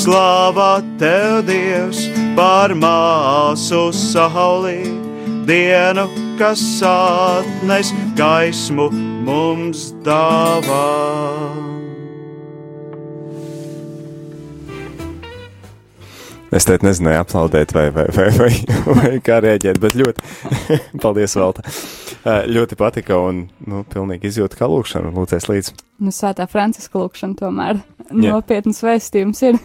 Slāva 0.00 0.78
tev, 0.96 1.42
Dievs, 1.44 2.06
par 2.32 2.72
māsu 2.72 3.90
saulī, 3.92 4.78
dienu, 5.44 6.06
kas 6.38 6.62
atnes 6.88 7.90
gaismu 8.16 8.86
mums 9.26 9.90
dāvā. 10.06 10.86
Es 16.48 16.64
teicu, 16.64 16.86
nezināju, 16.88 17.18
aplaudēt 17.20 17.74
vai, 17.76 17.90
vai, 17.92 18.06
vai, 18.16 18.30
vai, 18.38 18.48
vai 18.88 19.10
kā 19.26 19.42
rēģēt, 19.44 19.80
bet 19.82 19.98
ļoti, 20.00 20.24
paldies, 21.04 21.36
Velta. 21.36 21.66
Ļoti 22.48 22.78
patika 22.80 23.18
un, 23.20 23.42
nu, 23.68 23.82
pilnīgi 23.92 24.32
izjūta 24.32 24.62
kā 24.62 24.70
lūkšana, 24.72 25.12
lūdzēs 25.12 25.50
līdz. 25.52 25.70
Nu, 26.00 26.14
svētā 26.14 26.48
Franciska 26.48 27.02
lūkšana 27.04 27.36
tomēr 27.42 27.84
nopietnas 28.16 28.80
vēstījums 28.86 29.44
ir. 29.50 29.60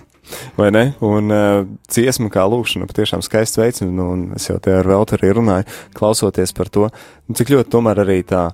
Vai 0.57 0.71
ne? 0.73 0.85
Un 1.05 1.33
uh, 1.33 1.63
dziesma 1.91 2.31
kā 2.33 2.45
lūkšana 2.49 2.89
patiešām 2.89 3.23
skaists 3.25 3.59
veids, 3.59 3.83
un, 3.85 3.97
un 4.01 4.27
es 4.37 4.49
jau 4.49 4.57
te 4.61 4.73
ar 4.73 4.87
Veltu 4.89 5.17
arī 5.19 5.33
runāju, 5.37 5.67
klausoties 5.97 6.55
par 6.55 6.71
to, 6.73 6.89
nu, 7.27 7.37
cik 7.37 7.53
ļoti 7.53 7.71
tomēr 7.73 8.01
arī 8.05 8.21
tā, 8.27 8.47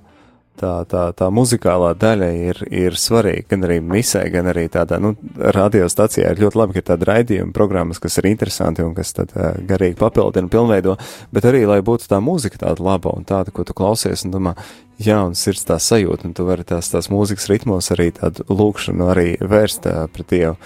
tā, 0.60 0.72
tā, 0.88 1.04
tā 1.16 1.28
muzikālā 1.34 1.92
daļa 1.98 2.28
ir, 2.50 2.60
ir 2.68 2.96
svarīga, 2.98 3.46
gan 3.52 3.66
arī 3.66 3.78
misē, 3.84 4.24
gan 4.32 4.50
arī 4.52 4.66
tādā, 4.72 4.98
nu, 5.02 5.14
radiostacijā 5.36 6.32
ir 6.32 6.42
ļoti 6.44 6.60
labi, 6.60 6.76
ka 6.76 6.82
ir 6.82 6.88
tāda 6.92 7.10
raidījuma 7.12 7.56
programmas, 7.56 8.00
kas 8.02 8.18
ir 8.20 8.30
interesanti 8.32 8.84
un 8.84 8.94
kas 8.98 9.14
tad 9.16 9.34
uh, 9.36 9.52
garīgi 9.68 9.98
papildina, 10.00 10.50
pilnveido, 10.52 10.96
bet 11.34 11.48
arī, 11.48 11.64
lai 11.68 11.80
būtu 11.84 12.10
tā 12.10 12.20
mūzika 12.24 12.64
tāda 12.66 12.84
laba 12.84 13.14
un 13.16 13.28
tāda, 13.28 13.54
ko 13.54 13.66
tu 13.66 13.76
klausies 13.76 14.26
un 14.26 14.34
domā, 14.34 14.56
jā, 15.02 15.20
un 15.26 15.36
sirds 15.38 15.66
tā 15.68 15.78
sajūta, 15.82 16.28
un 16.28 16.36
tu 16.36 16.46
vari 16.48 16.66
tās, 16.68 16.92
tās 16.92 17.10
mūzikas 17.12 17.48
ritmos 17.52 17.92
arī 17.94 18.12
tādu 18.18 18.46
lūkšanu 18.50 19.12
arī 19.14 19.30
vērst 19.40 19.88
uh, 19.90 20.04
pret 20.12 20.32
Dievu. 20.32 20.58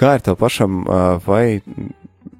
Kā 0.00 0.14
ir 0.16 0.22
tev 0.24 0.38
pašam, 0.40 0.80
vai 1.26 1.60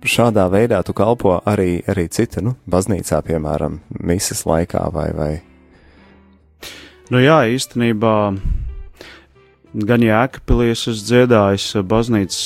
šādā 0.08 0.46
veidā 0.48 0.80
tu 0.86 0.94
kalpo 0.96 1.36
arī, 1.44 1.82
arī 1.90 2.06
citu, 2.08 2.40
nu, 2.44 2.54
baznīcā, 2.70 3.20
piemēram, 3.26 3.82
misijas 4.00 4.46
laikā 4.48 4.86
vai, 4.94 5.10
vai? 5.12 5.32
Nu 7.12 7.20
jā, 7.20 7.42
īstenībā 7.52 8.14
gan 9.90 10.04
Jēkabpilies 10.06 10.86
es 10.90 11.04
dziedājis 11.04 11.68
baznīcas 11.84 12.40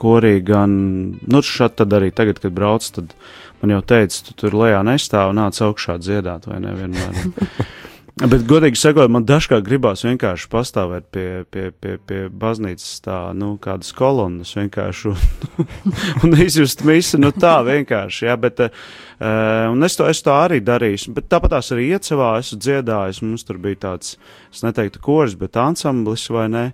korī, 0.00 0.38
gan, 0.46 0.72
nu, 1.20 1.42
šad 1.44 1.76
tad 1.82 1.92
arī 1.98 2.08
tagad, 2.14 2.40
kad 2.40 2.56
brauc, 2.56 2.88
tad 2.96 3.12
man 3.60 3.76
jau 3.76 3.82
teica, 3.84 4.22
tu 4.26 4.38
tur 4.40 4.56
lejā 4.64 4.80
nestāv, 4.86 5.34
nāc 5.36 5.60
augšā 5.60 5.98
dziedāt, 6.00 6.48
vai 6.48 6.62
nevienmēr. 6.64 7.20
Bet, 8.14 8.44
godīgi 8.46 8.78
sakot, 8.78 9.10
man 9.10 9.24
dažkārt 9.26 9.64
gribās 9.66 10.04
vienkārši 10.06 10.46
pastāvēt 10.52 11.08
pie, 11.10 11.28
pie, 11.50 11.64
pie, 11.82 11.96
pie 11.98 12.18
baznīcas 12.30 13.00
tā, 13.02 13.16
nu, 13.34 13.56
kādas 13.58 13.90
kolonnas 13.96 14.52
vienkārši 14.54 15.08
un, 15.10 15.64
un 16.22 16.36
izjust 16.44 16.84
visu, 16.86 17.18
nu, 17.18 17.32
tā 17.34 17.56
vienkārši, 17.66 18.28
jā, 18.28 18.36
bet, 18.38 18.62
uh, 18.62 19.64
un 19.72 19.82
es 19.82 19.98
to, 19.98 20.06
es 20.06 20.22
to 20.22 20.30
arī 20.30 20.60
darīju, 20.62 21.10
bet 21.16 21.26
tāpat 21.32 21.56
tās 21.56 21.72
arī 21.74 21.88
iecevā 21.96 22.36
esmu 22.38 22.60
dziedājis, 22.62 23.18
mums 23.26 23.42
tur 23.48 23.58
bija 23.66 23.80
tāds, 23.88 24.14
es 24.54 24.62
neteiktu 24.62 25.02
kors, 25.02 25.34
bet 25.40 25.58
ansamblis 25.58 26.28
vai 26.30 26.46
ne, 26.54 26.64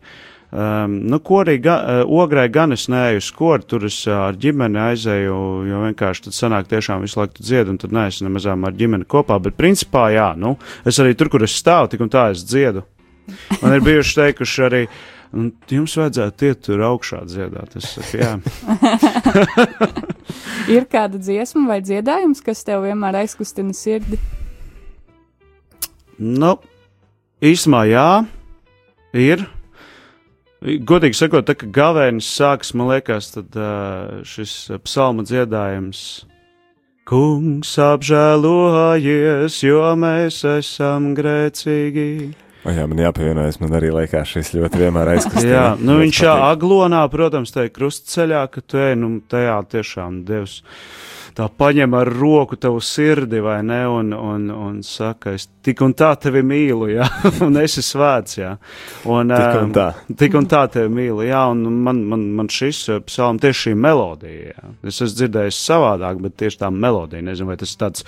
Um, 0.50 0.96
nu, 1.06 1.20
korī, 1.22 1.60
ga, 1.62 1.76
uh, 2.02 2.08
ograi 2.10 2.48
gan 2.50 2.74
es 2.74 2.88
neeju 2.90 3.20
uz 3.22 3.28
koru, 3.30 3.62
tur 3.70 3.84
es 3.86 4.00
uh, 4.08 4.16
ar 4.26 4.38
ģimeni 4.40 4.80
aizēju, 4.82 5.36
jo 5.68 5.82
vienkārši 5.84 6.24
tad 6.24 6.34
sanāk 6.34 6.66
tiešām 6.72 7.04
visu 7.06 7.20
laiku 7.20 7.38
dzied, 7.38 7.70
un 7.70 7.78
tad 7.78 7.94
neesmu 7.94 8.26
nemazām 8.26 8.66
ar 8.66 8.74
ģimeni 8.74 9.06
kopā, 9.06 9.36
bet 9.44 9.54
principā, 9.54 10.08
jā, 10.10 10.32
nu, 10.34 10.56
es 10.82 10.98
arī 10.98 11.14
tur, 11.14 11.30
kur 11.30 11.46
es 11.46 11.54
stāvu, 11.54 11.92
tik 11.92 12.02
un 12.02 12.10
tā 12.10 12.32
es 12.34 12.42
dziedu. 12.42 12.82
Man 13.60 13.76
ir 13.76 13.84
bijuši 13.86 14.16
teikuši 14.16 14.64
arī, 14.66 14.80
un 15.38 15.52
jums 15.70 15.94
vajadzētu 16.00 16.48
iet 16.48 16.64
tur 16.66 16.82
augšā 16.88 17.22
dziedāt. 17.30 17.78
Es 17.78 17.92
saku, 17.94 18.18
jā. 18.18 18.32
ir 20.74 20.90
kāda 20.90 21.22
dziesma 21.22 21.68
vai 21.70 21.78
dziedājums, 21.84 22.42
kas 22.42 22.66
tev 22.66 22.88
vienmēr 22.88 23.20
aizkustina 23.22 23.70
sirdi? 23.76 24.18
Nu, 26.18 26.56
īsumā 27.38 27.86
jā, 27.86 28.08
ir. 29.14 29.46
Godīgi 30.60 31.16
sakot, 31.16 31.46
tā 31.48 31.54
kā 31.56 31.68
gavēnis 31.72 32.26
sāks, 32.36 32.74
man 32.76 32.90
liekas, 32.90 33.30
tad 33.32 33.54
uh, 33.56 34.20
šis 34.28 34.52
psalma 34.84 35.24
dziedājums. 35.24 36.02
Kungs 37.08 37.72
apžēlojies, 37.80 39.56
jo 39.64 39.80
mēs 39.98 40.42
esam 40.46 41.14
grēcīgi. 41.16 42.10
O 42.60 42.74
jā, 42.76 42.84
man 42.84 43.00
jāpievienojas, 43.00 43.56
man 43.62 43.72
arī 43.78 43.88
liekas, 43.96 44.34
šis 44.34 44.52
ļoti 44.58 44.82
vienmēr 44.82 45.14
aizkustina. 45.14 45.48
jā, 45.48 45.64
nu 45.80 45.96
viņš 46.02 46.20
jā, 46.26 46.34
aglonā, 46.50 47.00
protams, 47.08 47.54
tajā 47.56 47.72
krustceļā, 47.72 48.44
ka 48.52 48.60
tu 48.60 48.82
ej, 48.84 48.98
nu 49.00 49.14
tajā 49.32 49.56
tiešām 49.72 50.20
Dievs 50.28 50.60
tā 51.36 51.46
paņem 51.48 51.94
ar 51.98 52.08
roku 52.12 52.56
tavu 52.60 52.80
sirdi, 52.84 53.40
vai 53.42 53.60
ne, 53.66 53.80
un, 53.88 54.12
un, 54.14 54.46
un 54.50 54.78
saka, 54.86 55.34
es 55.36 55.48
tik 55.64 55.82
un 55.84 55.94
tā 55.96 56.12
tevi 56.20 56.42
mīlu, 56.46 56.88
jā, 56.92 57.06
un 57.46 57.58
esi 57.60 57.82
svēts, 57.84 58.38
jā. 58.40 58.52
Un, 59.10 59.32
tik 59.32 59.58
un 59.60 59.74
tā. 59.76 59.86
Tik 60.22 60.38
un 60.40 60.48
tā 60.50 60.62
tevi 60.72 60.92
mīlu, 61.00 61.24
jā, 61.28 61.42
un 61.52 61.64
man, 61.84 62.02
man, 62.10 62.24
man 62.38 62.50
šis 62.52 62.82
psalm 63.08 63.40
tieši 63.42 63.68
šī 63.68 63.74
melodija, 63.86 64.54
jā. 64.54 64.72
Es 64.86 65.00
esmu 65.00 65.18
dzirdējis 65.20 65.60
savādāk, 65.70 66.22
bet 66.24 66.38
tieši 66.40 66.62
tā 66.64 66.72
melodija, 66.74 67.24
nezinu, 67.26 67.50
vai 67.52 67.58
tas 67.60 67.76
tāds 67.80 68.06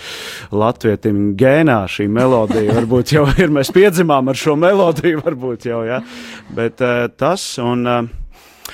latvietim 0.52 1.32
gēnā 1.38 1.82
šī 1.92 2.08
melodija, 2.12 2.74
varbūt 2.80 3.16
jau 3.18 3.26
ir, 3.36 3.52
mēs 3.52 3.72
piedzimām 3.74 4.32
ar 4.32 4.42
šo 4.42 4.56
melodiju, 4.60 5.22
varbūt 5.26 5.70
jau, 5.70 5.84
jā, 5.88 6.02
bet 6.56 6.82
uh, 6.84 7.06
tas, 7.18 7.46
un 7.62 7.86
uh, 7.86 8.02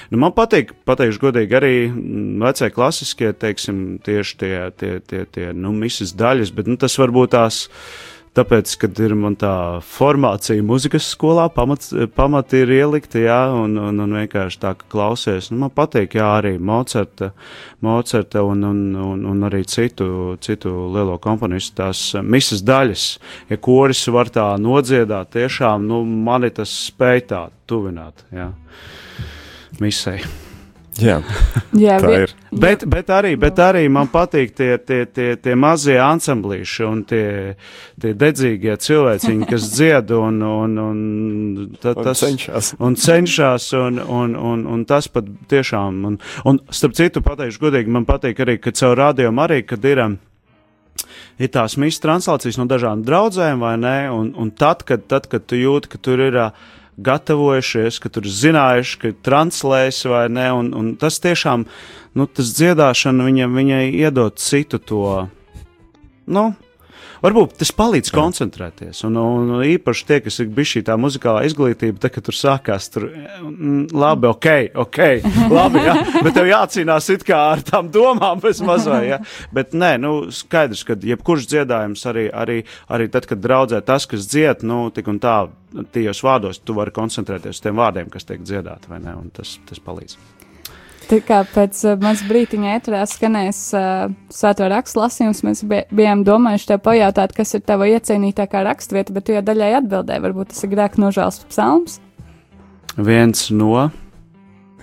Nu, 0.08 0.20
man 0.20 0.34
patīk, 0.36 0.74
pateikšu 0.88 1.22
godīgi, 1.22 1.56
arī 1.58 1.72
mm, 1.88 2.36
vecie 2.44 2.70
klasiskie, 2.72 3.32
teiksim, 3.36 3.80
tieši 4.04 4.38
tie, 4.40 4.54
tie, 4.76 4.92
tie, 5.04 5.24
tie 5.32 5.50
nu, 5.56 5.72
misijas 5.76 6.14
daļas, 6.18 6.54
bet 6.56 6.70
nu, 6.70 6.78
tas 6.80 6.96
varbūt 7.00 7.36
tās. 7.36 7.66
Tāpēc, 8.36 8.70
kad 8.78 8.98
ir 9.02 9.16
man 9.18 9.34
tā 9.40 9.80
formācija 9.82 10.62
muzikas 10.62 11.08
skolā, 11.10 11.48
pamat, 11.50 11.88
pamat 12.14 12.52
ir 12.54 12.70
ielikta, 12.70 13.18
jā, 13.18 13.38
un, 13.56 13.72
un, 13.82 13.98
un 14.04 14.12
vienkārši 14.14 14.60
tā, 14.62 14.74
ka 14.78 14.86
klausies. 14.92 15.48
Nu, 15.50 15.58
man 15.64 15.72
patīk, 15.74 16.14
jā, 16.20 16.28
arī 16.36 16.52
Mocerta, 16.62 17.32
Mocerta 17.82 18.44
un, 18.46 18.62
un, 18.68 18.84
un, 18.94 19.24
un 19.32 19.48
arī 19.48 19.64
citu, 19.66 20.36
citu 20.44 20.70
lielo 20.94 21.16
komponistu 21.24 21.80
tās 21.80 22.04
misas 22.22 22.62
daļas. 22.68 23.08
Ja 23.50 23.58
koris 23.58 24.04
var 24.14 24.30
tā 24.30 24.52
nodziedāt, 24.60 25.32
tiešām, 25.34 25.88
nu, 25.88 26.04
mani 26.06 26.52
tas 26.54 26.76
spēj 26.92 27.24
tā 27.32 27.42
tuvināt, 27.66 28.22
jā 28.30 28.52
misai. 29.80 30.20
Jā, 30.98 31.20
Jā 31.78 31.96
tā 32.02 32.10
ir. 32.24 32.32
Bet, 32.50 32.82
bet, 32.90 33.10
arī, 33.14 33.34
bet 33.38 33.60
arī 33.62 33.84
man 33.92 34.08
patīk 34.10 34.50
tie, 34.58 34.72
tie, 34.82 35.04
tie, 35.06 35.28
tie 35.38 35.54
mazie 35.54 35.94
ansamblīši 36.02 36.86
un 36.88 37.04
tie, 37.06 37.54
tie 38.02 38.14
dedzīgie 38.18 38.74
cilvēciņi, 38.82 39.46
kas 39.46 39.68
dzied 39.76 40.10
un, 40.16 40.40
un, 40.42 40.78
un, 40.82 41.02
ta, 41.78 41.92
Un 41.94 42.08
tas, 42.08 42.22
cenšas. 42.24 42.72
un 42.82 42.98
cenšas, 42.98 43.68
un, 43.78 44.00
un, 44.02 44.34
un, 44.34 44.64
un 44.74 44.86
tas 44.88 45.06
pat 45.12 45.28
tiešām, 45.52 46.00
un, 46.10 46.18
un 46.50 46.58
starp 46.74 46.96
citu 46.98 47.22
pateikšu 47.22 47.68
godīgi, 47.68 47.94
man 47.94 48.08
patīk 48.08 48.42
arī, 48.42 48.58
ka 48.62 48.74
caur 48.74 48.98
rādījumu 48.98 49.46
arī, 49.46 49.62
kad 49.68 49.86
ir. 49.86 50.02
um, 50.06 50.18
Ir 51.38 51.52
tās 51.54 51.76
misijas 51.78 52.02
translācijas 52.02 52.56
no 52.58 52.64
dažādām 52.66 53.04
draudzēm, 53.06 53.60
vai 53.62 53.76
ne? 53.78 54.10
Un, 54.10 54.32
un 54.34 54.50
tad, 54.50 54.82
kad, 54.82 55.04
tad, 55.06 55.28
kad 55.30 55.44
tu 55.46 55.54
jūti, 55.54 55.92
ka 55.92 56.00
tur 56.02 56.18
ir 56.24 56.34
uh, 56.34 56.48
gatavojušies, 56.98 58.00
ka 58.02 58.10
tur 58.12 58.26
zinājuši, 58.26 58.98
ka 59.02 59.12
translēs 59.26 60.02
vai 60.10 60.26
ne, 60.32 60.48
un, 60.54 60.70
un 60.76 60.92
tas 61.00 61.20
tiešām, 61.22 61.66
nu, 62.18 62.26
tas 62.26 62.50
dziedāšana 62.58 63.26
viņam, 63.28 63.58
viņai 63.58 63.84
iedod 63.94 64.38
citu 64.42 64.80
to, 64.82 65.04
nu, 66.26 66.48
Varbūt 67.22 67.56
tas 67.58 67.72
palīdz 67.74 68.12
koncentrēties. 68.14 69.02
Un, 69.08 69.18
un, 69.18 69.50
un 69.56 69.64
īpaši 69.66 70.06
tie, 70.08 70.18
kas 70.22 70.38
ir 70.42 70.50
bijuši 70.54 70.84
tā 70.86 70.94
muzikālā 71.00 71.42
izglītība, 71.48 71.98
tad, 72.02 72.14
kad 72.14 72.26
tur 72.28 72.36
sākās, 72.38 72.88
tur 72.94 73.08
mm, 73.10 73.88
labi, 73.98 74.30
ok, 74.30 74.48
ok, 74.84 75.00
labi, 75.58 75.82
jā, 75.86 75.96
bet 76.22 76.32
tev 76.38 76.50
jācīnās 76.50 77.10
it 77.14 77.26
kā 77.26 77.40
ar 77.52 77.64
tām 77.66 77.90
domām 77.94 78.42
bez 78.44 78.62
mazā, 78.64 79.02
jā. 79.06 79.20
Bet 79.54 79.74
nē, 79.74 79.96
nu, 80.02 80.14
skaidrs, 80.34 80.84
ka 80.86 80.98
jebkurš 81.10 81.50
dziedājums 81.50 82.06
arī, 82.10 82.28
arī, 82.30 82.60
arī 82.86 83.10
tad, 83.12 83.28
kad 83.30 83.42
draudzē 83.42 83.82
tas, 83.86 84.06
kas 84.10 84.30
dzied, 84.30 84.66
nu, 84.68 84.86
tik 84.94 85.10
un 85.10 85.20
tā, 85.22 85.40
tajos 85.94 86.22
vārdos 86.24 86.62
tu 86.62 86.78
vari 86.78 86.94
koncentrēties 86.94 87.58
uz 87.58 87.64
tiem 87.64 87.78
vārdiem, 87.78 88.10
kas 88.12 88.28
tiek 88.28 88.44
dziedāti, 88.46 88.90
vai 88.92 89.02
ne, 89.02 89.18
un 89.18 89.32
tas, 89.34 89.58
tas 89.68 89.82
palīdz. 89.82 90.37
Tā 91.08 91.22
kā 91.24 91.38
pēc 91.48 91.78
uh, 91.86 91.94
mazas 92.02 92.26
brīdiņa 92.28 92.74
ētrā 92.76 93.04
skanēs 93.08 93.62
uh, 93.76 94.10
svēto 94.34 94.66
rakstu 94.68 95.00
lasījums, 95.00 95.40
mēs 95.46 95.62
bij 95.68 95.86
bijām 95.88 96.24
domājuši 96.26 96.74
tev 96.74 96.82
pajautāt, 96.84 97.32
kas 97.36 97.56
ir 97.56 97.64
tava 97.64 97.88
iecienītākā 97.88 98.60
rakstvieta, 98.66 99.14
bet 99.16 99.28
tu 99.28 99.38
jau 99.38 99.44
daļai 99.46 99.70
atbildēji, 99.80 100.24
varbūt 100.26 100.52
tas 100.52 100.60
ir 100.66 100.74
grēka 100.74 101.00
nožēls 101.00 101.40
psalms. 101.48 101.96
Viens 102.98 103.46
no, 103.54 103.88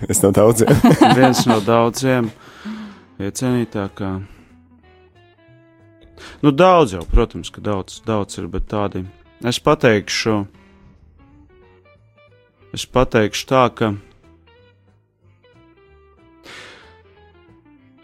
Es 0.08 0.22
no 0.22 0.30
daudziem. 0.30 0.68
viens 1.16 1.46
no 1.48 1.56
daudziem 1.64 2.28
iecienītākā. 3.16 4.10
Nu, 6.44 6.52
daudz 6.52 6.92
jau, 6.96 7.04
protams, 7.08 7.48
ka 7.52 7.62
daudz, 7.64 8.02
daudz 8.04 8.36
ir, 8.36 8.48
bet 8.52 8.68
tādi. 8.68 9.06
Es 9.44 9.60
pateikšu, 9.60 10.36
es 12.76 12.84
pateikšu 12.92 13.48
tā, 13.48 13.64
ka 13.72 13.94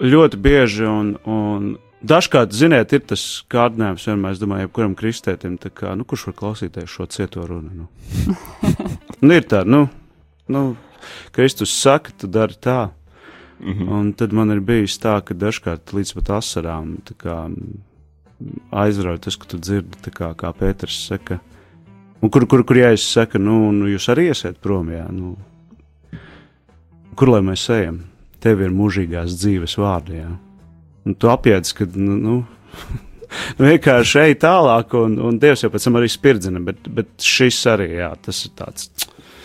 ļoti 0.02 0.38
bieži 0.42 0.86
un, 0.88 1.14
un 1.28 1.74
dažkārt, 2.02 2.54
ziniet, 2.56 2.92
ir 2.94 3.04
tas 3.06 3.24
kārdinājums 3.52 4.06
vienmēr, 4.08 4.34
es 4.34 4.42
domāju, 4.42 4.66
jebkuram 4.66 4.96
kristētim, 4.98 5.58
tā 5.62 5.70
kā, 5.74 5.94
nu, 5.98 6.06
kurš 6.08 6.28
var 6.30 6.38
klausīties 6.40 6.90
šo 6.90 7.06
cieto 7.12 7.46
runu, 7.46 7.84
nu. 7.84 8.36
nu, 9.24 9.30
ir 9.36 9.46
tā, 9.48 9.62
nu, 9.68 9.86
nu, 10.50 10.64
Kristus 11.34 11.74
saka, 11.74 12.14
tu 12.18 12.30
dari 12.30 12.58
tā. 12.58 12.90
Mhm. 13.62 13.88
Un 13.94 14.10
tad 14.18 14.32
man 14.34 14.50
ir 14.50 14.60
bijis 14.66 14.98
tā, 14.98 15.20
ka 15.22 15.36
dažkārt 15.38 15.94
līdz 15.94 16.16
pat 16.18 16.32
asarām 16.40 16.96
tā 17.06 17.14
kā, 17.18 17.36
aizrauja 18.74 19.22
tas, 19.28 19.38
ka 19.38 19.46
tu 19.46 19.60
dzirdi, 19.62 20.00
tā 20.02 20.10
kā, 20.14 20.32
kā 20.38 20.50
Pēters 20.56 20.98
saka. 21.06 21.38
Un 22.22 22.30
kur, 22.30 22.46
kur, 22.50 22.64
kur 22.66 22.78
jāies 22.78 23.04
saka, 23.06 23.38
nu, 23.38 23.70
nu, 23.74 23.86
jūs 23.90 24.08
arī 24.10 24.28
esat 24.34 24.58
prom, 24.62 24.90
jā, 24.90 25.06
nu. 25.14 25.36
Kur 27.18 27.30
lai 27.34 27.42
mēs 27.46 27.68
ejam? 27.70 28.00
Tev 28.42 28.62
ir 28.64 28.74
mūžīgās 28.74 29.36
dzīves 29.38 29.76
vārdi, 29.78 30.18
jā. 30.18 30.32
Un 31.06 31.14
tu 31.18 31.30
apiedz, 31.30 31.72
ka, 31.74 31.86
nu, 31.94 32.16
nu, 32.18 32.36
nu 33.58 33.68
vienkārši 33.68 34.20
ej 34.26 34.36
tālāk, 34.42 34.94
un, 34.98 35.16
un 35.30 35.38
Dievs 35.42 35.64
jau 35.64 35.70
pēc 35.72 35.88
tam 35.88 35.98
arī 36.00 36.10
spirdzina, 36.10 36.62
bet, 36.62 36.86
bet 36.90 37.12
šis 37.22 37.60
arī, 37.72 37.88
jā, 38.00 38.12
tas 38.26 38.42
ir 38.46 38.54
tāds 38.58 38.90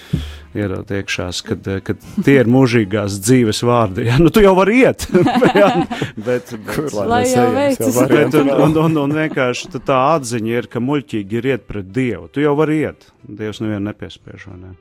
ieraugt 0.57 0.93
iekšās, 0.97 1.43
kad, 1.45 1.69
kad 1.85 2.09
tie 2.25 2.39
ir 2.41 2.49
mūžīgās 2.49 3.19
dzīves 3.21 3.61
vārdi. 3.69 4.07
Jā, 4.09 4.17
nu 4.21 4.33
tu 4.33 4.41
jau 4.45 4.55
vari 4.57 4.81
iet, 4.81 5.07
jā, 5.61 5.71
bet, 6.15 6.55
bet, 6.65 6.97
lai 6.97 7.23
jau 7.29 7.47
veicas. 7.53 8.01
bet 8.13 8.41
un, 8.41 8.51
un, 8.65 8.81
un, 8.87 8.99
un 9.05 9.15
vienkārši 9.21 9.73
tu 9.77 9.81
tā 9.85 10.01
atziņa 10.17 10.57
ir, 10.57 10.69
ka 10.73 10.81
muļķīgi 10.81 11.41
ir 11.41 11.53
iet 11.53 11.69
pret 11.69 11.93
Dievu. 11.93 12.29
Tu 12.33 12.45
jau 12.45 12.57
vari 12.57 12.81
iet. 12.87 13.09
Dievs 13.27 13.61
nevienu 13.61 13.91
nepiespiež, 13.91 14.49
vai 14.49 14.59
ne? 14.65 14.75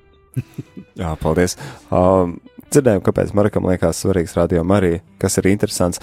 Jā, 0.96 1.14
paldies. 1.20 1.56
Um, 1.88 2.36
dzirdējām, 2.74 3.02
kāpēc 3.06 3.34
Marakam 3.36 3.68
liekas 3.68 4.02
svarīgs 4.04 4.36
radio 4.38 4.64
arī, 4.76 5.00
kas 5.22 5.38
ir 5.38 5.50
interesants 5.52 6.00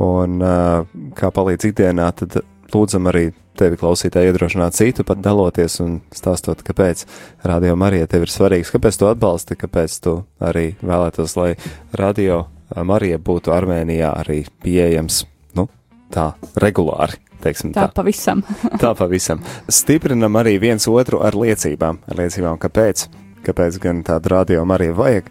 un 0.00 0.40
uh, 0.42 0.88
kā 1.18 1.30
palīdz 1.34 1.70
ikdienā, 1.70 2.08
tad 2.16 2.40
lūdzam 2.72 3.08
arī 3.10 3.30
tevi 3.58 3.76
klausītāji 3.76 4.30
iedrošināt 4.30 4.76
citu, 4.76 5.04
pat 5.04 5.20
daloties 5.20 5.76
un 5.84 5.98
stāstot, 6.14 6.62
kāpēc 6.64 7.04
radio 7.44 7.76
Marija 7.76 8.08
tev 8.08 8.24
ir 8.26 8.32
svarīgs, 8.32 8.72
kāpēc 8.72 8.98
tu 8.98 9.10
atbalsti, 9.10 9.58
kāpēc 9.60 9.98
tu 10.04 10.16
arī 10.40 10.70
vēlētos, 10.80 11.36
lai 11.36 11.50
radio 11.98 12.44
uh, 12.44 12.82
Marija 12.86 13.20
būtu 13.20 13.52
Armēnijā 13.52 14.14
arī 14.22 14.42
pieejams, 14.64 15.24
nu, 15.58 15.68
tā 16.12 16.32
regulāri. 16.62 17.20
teiksim 17.42 17.74
Tā 17.74 17.88
tā. 17.88 17.96
pavisam. 18.00 18.44
Tā 18.82 18.94
pavisam. 18.96 19.42
Stiprinam 19.68 20.36
arī 20.40 20.58
viens 20.62 20.86
otru 20.88 21.20
ar 21.26 21.34
liecībām. 21.36 21.98
Ar 22.08 22.20
liecībām, 22.22 22.58
kāpēc, 22.62 23.08
kāpēc 23.46 23.78
gan 23.82 24.04
tādu 24.06 24.32
rādījumu 24.36 24.76
arī 24.76 24.92
vajag. 24.94 25.30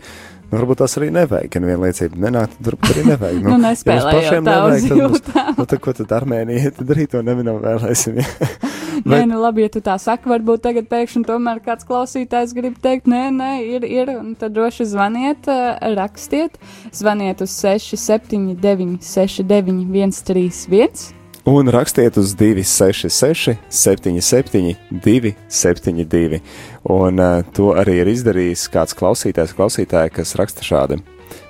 Nu, 0.52 0.58
varbūt 0.60 0.82
tas 0.82 0.98
arī 1.00 1.08
nevajag, 1.16 1.54
ja 1.56 1.62
viena 1.64 1.86
liecība 1.86 2.18
nenāk, 2.26 2.52
tad 2.58 2.68
varbūt 2.68 2.90
arī 2.92 3.04
nevajag. 3.08 3.46
Nu, 3.46 3.60
nespēlējot 3.64 4.48
tā 4.50 4.56
uz 4.68 4.88
jūtām. 4.90 5.54
Nu, 5.56 5.64
tad, 5.64 5.78
ko 5.86 5.94
tad 5.96 6.12
Armēnija, 6.18 6.74
tad 6.76 6.92
arī 6.92 7.06
to 7.14 7.22
nevienam 7.24 7.62
vēlēsim. 7.64 8.20
Ja? 8.20 8.50
Nē, 9.08 9.22
nu 9.32 9.40
labi, 9.40 9.64
ja 9.64 9.72
tu 9.72 9.80
tā 9.86 9.96
saki, 10.02 10.28
varbūt 10.28 10.66
tagad 10.66 10.90
pēkšņi 10.92 11.24
tomēr 11.30 11.64
kāds 11.64 11.88
klausītājs 11.88 12.52
grib 12.58 12.76
teikt, 12.84 13.08
nē, 13.08 13.24
nē, 13.38 13.54
ir, 13.78 13.88
ir, 13.88 14.12
un 14.18 14.36
tad 14.36 14.58
droši 14.58 14.90
zvaniet, 14.92 15.48
rakstiet, 15.96 16.60
zvaniet 17.00 17.48
uz 17.48 17.56
679 17.64 19.00
69 19.08 20.20
131 20.20 21.21
un 21.46 21.70
rakstiet 21.74 22.18
uz 22.18 22.36
266, 22.36 23.56
77, 23.70 24.76
272. 24.90 26.42
Un 26.84 27.20
uh, 27.20 27.42
to 27.56 27.72
arī 27.78 28.02
ir 28.02 28.12
izdarījis 28.12 28.68
kāds 28.74 28.96
klausītājs, 28.98 29.56
klausītāja, 29.58 30.14
kas 30.14 30.36
raksta 30.40 30.66
šādi: 30.66 31.02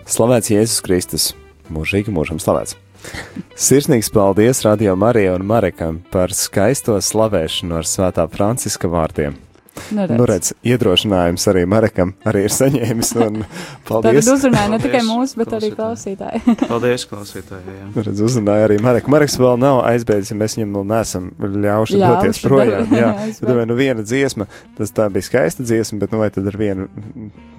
Slavēts 0.07 0.53
Jēzus 0.53 0.81
Kristus, 0.85 1.27
mūžīgi 1.71 2.13
mūžam 2.13 2.39
slavēts! 2.41 2.77
Sirsnīgs 3.67 4.11
paldies 4.13 4.63
Radio 4.67 4.95
Marijai 4.95 5.35
un 5.35 5.47
Marekam 5.49 6.01
par 6.13 6.33
skaisto 6.35 6.99
slavēšanu 7.01 7.79
ar 7.81 7.89
Svētā 7.89 8.27
Franciska 8.31 8.91
vārdiem! 8.91 9.50
Nu, 9.91 10.05
redz. 10.05 10.17
nu, 10.19 10.27
redz, 10.29 10.51
iedrošinājums 10.67 11.47
arī 11.51 11.63
Marekam 11.69 12.13
arī 12.27 12.45
ir 12.47 12.55
saņēmis. 12.55 13.13
Paldies. 13.89 14.25
Tad 14.25 14.33
uzrunāja 14.35 14.71
ne 14.73 14.79
tikai 14.83 15.03
mūsu, 15.07 15.39
bet 15.41 15.55
arī 15.57 15.71
klausītāji. 15.75 16.41
paldies, 16.71 17.05
klausītāji. 17.09 17.77
Jā. 17.77 17.89
Nu, 17.91 18.05
redz, 18.07 18.23
uzrunāja 18.27 18.67
arī 18.69 18.79
Mareku. 18.83 19.13
Mareks 19.13 19.37
vēl 19.41 19.59
nav 19.61 19.83
aizbēdzis, 19.89 20.33
ja 20.33 20.39
mēs 20.41 20.57
viņam 20.57 20.75
vēl 20.79 20.89
neesam 20.93 21.31
ļauši 21.67 22.01
doties 22.01 22.43
projām. 22.45 22.97
Jā, 22.97 23.13
domāju, 23.47 23.69
nu 23.71 23.79
viena 23.79 24.05
dziesma, 24.05 24.49
tas 24.77 24.93
tā 24.95 25.07
bija 25.13 25.29
skaista 25.29 25.65
dziesma, 25.65 26.01
bet 26.03 26.13
nu 26.13 26.21
vai 26.23 26.31
tad 26.33 26.49
ar 26.51 26.59
vienu 26.61 26.89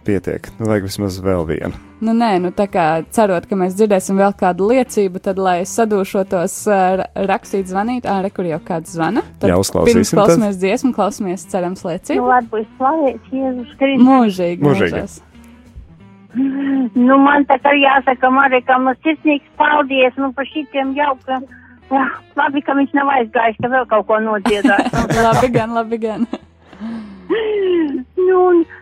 pietiek? 0.06 0.46
Nu, 0.58 0.66
vajag 0.70 0.86
vismaz 0.88 1.16
vēl 1.22 1.46
vienu. 1.48 1.78
Nu, 2.02 2.14
nē, 2.18 2.32
nu 2.42 2.50
tā 2.54 2.66
kā 2.70 2.86
cerot, 3.14 3.46
ka 3.46 3.56
mēs 3.58 3.76
dzirdēsim 3.78 4.18
vēl 4.18 4.34
kādu 4.38 4.66
liecību, 4.72 5.22
tad, 5.22 5.38
lai 5.38 5.60
sadūšotos 5.68 6.56
rakstīt, 7.30 7.70
zvanīt, 7.70 8.08
ārē, 8.10 8.32
kur 8.34 8.48
jau 8.48 8.58
kāds 8.66 8.96
zvana. 8.96 9.22
Tad 9.38 9.52
Jā, 9.52 9.58
uzklausīsim. 9.62 10.00
Pirms 10.00 10.14
klausamies 10.18 10.58
dziesmu, 10.62 10.92
klausamies 10.96 11.46
cerams 11.52 11.86
liecību. 11.86 12.18
Nu, 12.18 12.30
varbūt 12.32 12.76
slavēts 12.80 13.36
Jēzus 13.38 13.76
Kristus. 13.78 14.06
Mūžīgi, 14.08 14.66
mūžīgi. 14.66 15.04
Nu, 16.96 17.18
man 17.20 17.44
tā 17.48 17.58
kā 17.62 17.74
jāsaka, 17.76 18.30
Marekam, 18.32 18.86
nu, 18.88 18.94
sirsnīgs 19.04 19.50
paldies, 19.60 20.16
nu, 20.18 20.32
par 20.36 20.48
šitiem 20.48 20.94
jauka. 20.96 21.42
Jā, 21.92 22.06
labi, 22.38 22.62
ka 22.64 22.74
viņš 22.78 22.94
nav 22.96 23.10
aizgājis, 23.18 23.58
ka 23.60 23.68
vēl 23.68 23.84
kaut 23.90 24.08
ko 24.08 24.18
nodziedāt. 24.24 24.88
labi 25.28 25.52
gan, 25.52 25.76
labi 25.76 26.00
gan. 26.00 26.26
Nu, 28.28 28.40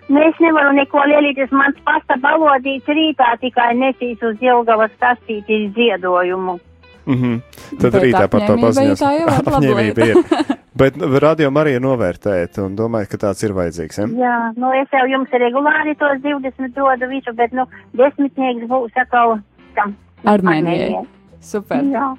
nu, 0.09 0.23
es 0.29 0.41
nevaru 0.43 0.73
neko 0.79 1.05
lielīties. 1.13 1.53
Mans 1.55 1.79
pasta 1.87 2.17
balodīts 2.23 2.89
rītā 2.89 3.35
tikai 3.43 3.73
nesīs 3.79 4.23
uz 4.27 4.41
Jelgavas 4.43 4.95
kastīti 5.03 5.69
ziedojumu. 5.77 6.59
Mm 7.07 7.15
-hmm. 7.15 7.41
Tad 7.81 7.93
Bet 7.93 8.03
rītā 8.03 8.29
par 8.29 8.47
to 8.47 8.57
paziņos. 8.57 9.03
Apņēmība 9.03 10.07
ir. 10.11 10.17
Bet 10.81 10.97
radio 11.23 11.51
arī 11.61 11.75
novērtēt 11.83 12.59
un 12.63 12.77
domāju, 12.77 13.09
ka 13.11 13.19
tāds 13.27 13.43
ir 13.45 13.53
vajadzīgs. 13.53 13.99
Ja? 13.99 14.07
Jā, 14.07 14.37
nu 14.57 14.71
es 14.73 14.89
jau 14.93 15.07
jums 15.11 15.29
regulāri 15.43 15.97
tos 15.99 16.23
20 16.23 16.73
dodu 16.77 17.09
visu, 17.11 17.35
bet 17.37 17.53
nu 17.53 17.67
desmitnieks 17.93 18.69
būs 18.71 18.97
atkal 18.97 19.39
tam. 19.75 19.97
Armēnijai. 20.25 21.05
Super. 21.41 21.85
Jā. 21.85 22.15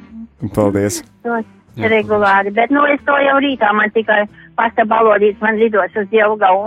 Paldies. 0.53 1.01
Tos 1.23 1.45
regulāri, 1.77 2.53
bet 2.53 2.69
nu 2.69 2.85
es 2.85 3.01
to 3.05 3.15
jau 3.25 3.39
rītā 3.39 3.71
man 3.73 3.89
tikai 3.95 4.25
pasta 4.61 4.85
balodīts 4.85 5.41
man 5.41 5.57
lidos 5.59 5.97
uz 5.97 6.13
Jelgavu. 6.13 6.65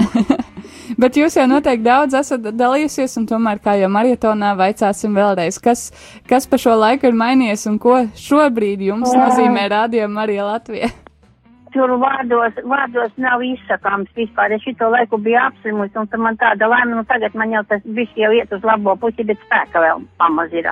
Bet 1.00 1.16
jūs 1.18 1.36
jau 1.38 1.46
noteikti 1.48 1.86
daudz 1.86 2.16
esat 2.18 2.50
dalījusies, 2.58 3.16
un 3.20 3.28
tomēr, 3.30 3.60
kā 3.62 3.76
jau 3.80 3.90
maratonā, 3.92 4.52
vaicāsim 4.58 5.16
vēlreiz, 5.16 5.60
kas, 5.62 5.86
kas 6.30 6.48
pa 6.50 6.60
šo 6.60 6.76
laiku 6.80 7.10
ir 7.10 7.16
mainījies 7.18 7.66
un 7.70 7.80
ko 7.82 8.02
šobrīd 8.18 8.84
jums 8.90 9.14
nozīmē 9.16 9.68
Radio 9.72 10.10
Marija 10.12 10.50
Latvija? 10.50 10.92
Tur 11.74 11.90
vārdos, 12.00 12.56
vārdos 12.70 13.12
nav 13.20 13.42
izsakāms 13.44 14.10
vispār. 14.16 14.54
Es 14.54 14.62
šito 14.64 14.88
laiku 14.92 15.18
biju 15.22 15.40
apslimusi, 15.42 15.98
un 15.98 16.22
man 16.22 16.38
tāda 16.40 16.68
laime, 16.70 16.94
nu 16.94 17.04
tagad 17.10 17.34
man 17.38 17.52
jau 17.52 17.64
tas 17.68 17.82
viss 17.98 18.14
jau 18.18 18.30
iet 18.34 18.52
uz 18.54 18.62
labo 18.66 18.94
pusi, 19.02 19.26
bet 19.26 19.40
spēka 19.44 19.82
vēl 19.82 20.04
pamaz 20.22 20.54
ir. 20.54 20.70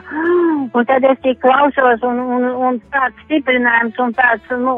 Un 0.73 0.89
tad 0.89 1.07
es 1.11 1.19
tik 1.25 1.41
klausos, 1.43 2.07
un, 2.07 2.23
un, 2.37 2.47
un 2.69 2.81
tāds 2.95 3.19
stiprinājums, 3.27 3.99
un 4.05 4.15
tāds, 4.19 4.55
nu, 4.63 4.77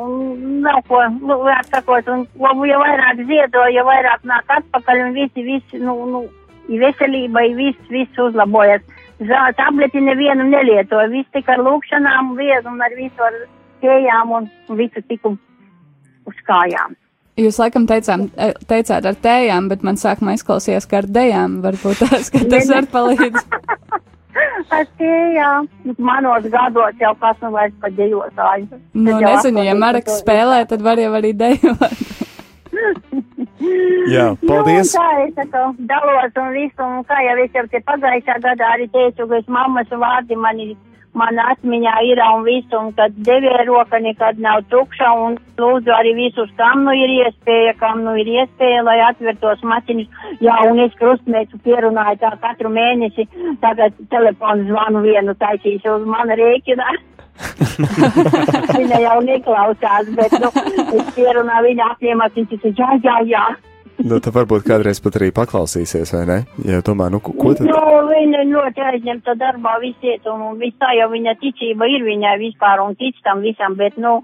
nav 0.64 0.80
ko, 0.88 1.02
nu, 1.20 1.38
sakot, 1.70 2.08
un 2.08 2.24
jo 2.40 2.80
vairāk 2.82 3.24
ziedo, 3.28 3.68
jo 3.76 3.84
vairāk 3.86 4.24
nāk 4.28 4.56
atpakaļ, 4.58 5.06
un 5.08 5.16
visi, 5.20 5.46
visi, 5.46 5.82
nu, 5.84 5.98
nu, 6.10 6.24
veselībai 6.68 7.50
viss, 7.58 7.88
viss 7.92 8.20
uzlabojas. 8.26 8.84
Tableti 9.56 10.00
nevienu 10.02 10.48
nelietoju, 10.48 11.12
viss 11.12 11.30
tikai 11.36 11.54
ar 11.58 11.62
lūkšanām, 11.68 12.34
vienu 12.38 12.72
un 12.72 12.82
ar 12.82 12.96
visu 12.98 13.22
ar 13.22 13.36
kējām 13.84 14.32
un 14.34 14.48
visu 14.78 15.02
tiku 15.08 15.36
uz 16.28 16.38
kājām. 16.48 16.96
Jūs 17.40 17.58
laikam 17.58 17.88
teicām, 17.90 18.28
e, 18.38 18.52
teicāt 18.70 19.06
ar 19.10 19.16
tējām, 19.18 19.68
bet 19.72 19.82
man 19.86 19.98
sākumā 19.98 20.36
izklausījās, 20.36 20.86
ka 20.86 21.00
ar 21.02 21.08
dejām 21.10 21.58
varbūt 21.64 22.04
tās, 22.04 22.30
ka 22.30 22.44
tas 22.50 22.70
var 22.70 22.86
palīdzēt. 22.92 23.56
ar 24.78 24.86
tējām. 25.00 25.68
Manos 25.98 26.46
gados 26.50 27.00
jau 27.02 27.14
kas 27.20 27.42
nu 27.42 27.50
vairs 27.54 27.74
pa 27.82 27.90
dejotāju. 27.90 28.80
Nu, 28.94 29.18
nezinu, 29.18 29.64
ja 29.66 29.74
Marks 29.78 30.20
spēlē, 30.22 30.62
tad 30.70 30.84
var 30.86 31.02
jau 31.02 31.10
arī 31.18 31.34
dejot. 31.38 31.82
Jā, 34.10 34.26
paldies. 34.48 34.92
Nu, 34.94 35.00
tā 35.00 35.08
es 35.24 35.52
tā 35.52 35.62
dalos 35.90 36.40
un 36.40 36.50
visu, 36.56 36.82
un 36.84 37.04
kā 37.08 37.20
jau 37.24 37.36
es 37.44 37.54
jau 37.56 37.64
te 37.72 37.80
pagājušā 37.88 38.38
gadā 38.44 38.72
arī 38.76 38.88
teicu, 38.92 39.28
ka 39.30 39.40
es 39.40 39.48
mammas 39.48 39.90
vārdi 39.90 40.38
man 40.38 40.60
ir 40.60 40.74
man 41.18 41.38
atmiņā 41.38 41.94
ir 42.10 42.20
un 42.24 42.44
visu, 42.46 42.74
un 42.78 42.92
kad 42.98 43.14
devie 43.26 43.54
roka 43.68 44.00
nekad 44.02 44.38
nav 44.42 44.64
tukša, 44.72 45.10
un 45.26 45.36
lūdzu 45.58 45.94
arī 45.94 46.14
visus, 46.18 46.50
kam 46.58 46.84
nu 46.86 46.94
ir 46.98 47.12
iespēja, 47.18 47.74
kam 47.80 48.02
nu 48.06 48.16
ir 48.20 48.30
iespēja, 48.34 48.82
lai 48.86 48.98
atvertos 49.08 49.62
maciņus. 49.62 50.08
Jā, 50.44 50.58
un 50.70 50.82
es 50.84 50.94
krustmēcu 51.00 51.60
pierunāju 51.66 52.20
tā 52.22 52.34
katru 52.42 52.72
mēnesi, 52.74 53.28
tagad 53.62 53.94
telefonu 54.10 54.68
zvanu 54.70 55.04
vienu 55.06 55.36
taisīšu 55.38 55.98
uz 56.00 56.08
mana 56.08 56.38
rēķina. 56.40 56.96
viņa 58.78 58.98
jau 59.02 59.20
neklausās, 59.26 60.10
bet, 60.18 60.34
nu, 60.42 60.50
es 60.98 61.14
pierunāju, 61.16 61.70
viņa 61.70 61.88
apņēmās, 61.94 62.36
viņa 62.38 62.52
teica, 62.52 62.74
jā, 62.78 62.98
jā, 63.02 63.20
jā 63.34 63.46
nu, 64.02 64.18
tad 64.18 64.32
varbūt 64.34 64.64
kādreiz 64.66 65.00
pat 65.04 65.18
arī 65.20 65.30
paklausīsies, 65.34 66.14
vai 66.16 66.24
ne? 66.30 66.38
Ja 66.66 66.80
tomēr, 66.84 67.12
nu, 67.14 67.20
ko 67.24 67.52
tad? 67.54 67.68
Nu, 67.68 67.82
viņa 68.10 68.42
ļoti 68.50 68.86
aizņemta 68.90 69.36
darbā 69.40 69.76
visiet, 69.82 70.26
un, 70.30 70.42
un 70.50 70.58
viss 70.62 70.78
tā 70.82 70.94
jau 70.98 71.10
viņa 71.12 71.36
ticība 71.42 71.88
ir 71.90 72.06
viņai 72.06 72.34
vispār, 72.42 72.82
un 72.84 72.96
tic 72.98 73.20
tam 73.26 73.44
visam, 73.44 73.76
bet, 73.78 73.98
nu, 74.00 74.16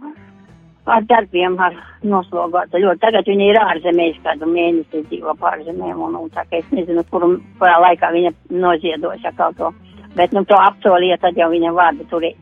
ar 0.91 1.05
darbiem, 1.07 1.59
ar 1.61 1.77
noslogāta 2.03 2.81
ļoti. 2.81 3.03
Tagad 3.05 3.29
viņa 3.31 3.47
ir 3.51 3.61
ārzemēs, 3.61 4.19
kādu 4.25 4.49
mēnesi 4.51 5.05
dzīvo 5.11 5.37
pārzemēm, 5.41 6.01
un, 6.09 6.19
un 6.25 6.33
tā 6.35 6.47
kā 6.49 6.63
es 6.63 6.75
nezinu, 6.75 7.05
kuru, 7.13 7.37
kurā 7.61 7.77
laikā 7.85 8.11
viņa 8.17 8.35
noziedos, 8.63 9.21
ja 9.25 9.35
kaut 9.37 9.59
ko 9.61 9.73
bet, 10.17 10.35
nu, 10.37 10.43
to 10.49 10.59
apsolīja, 10.59 11.21
tad 11.23 11.39
jau 11.39 11.51
viņa 11.53 11.73
vārdu 11.77 12.07
turēja. 12.11 12.37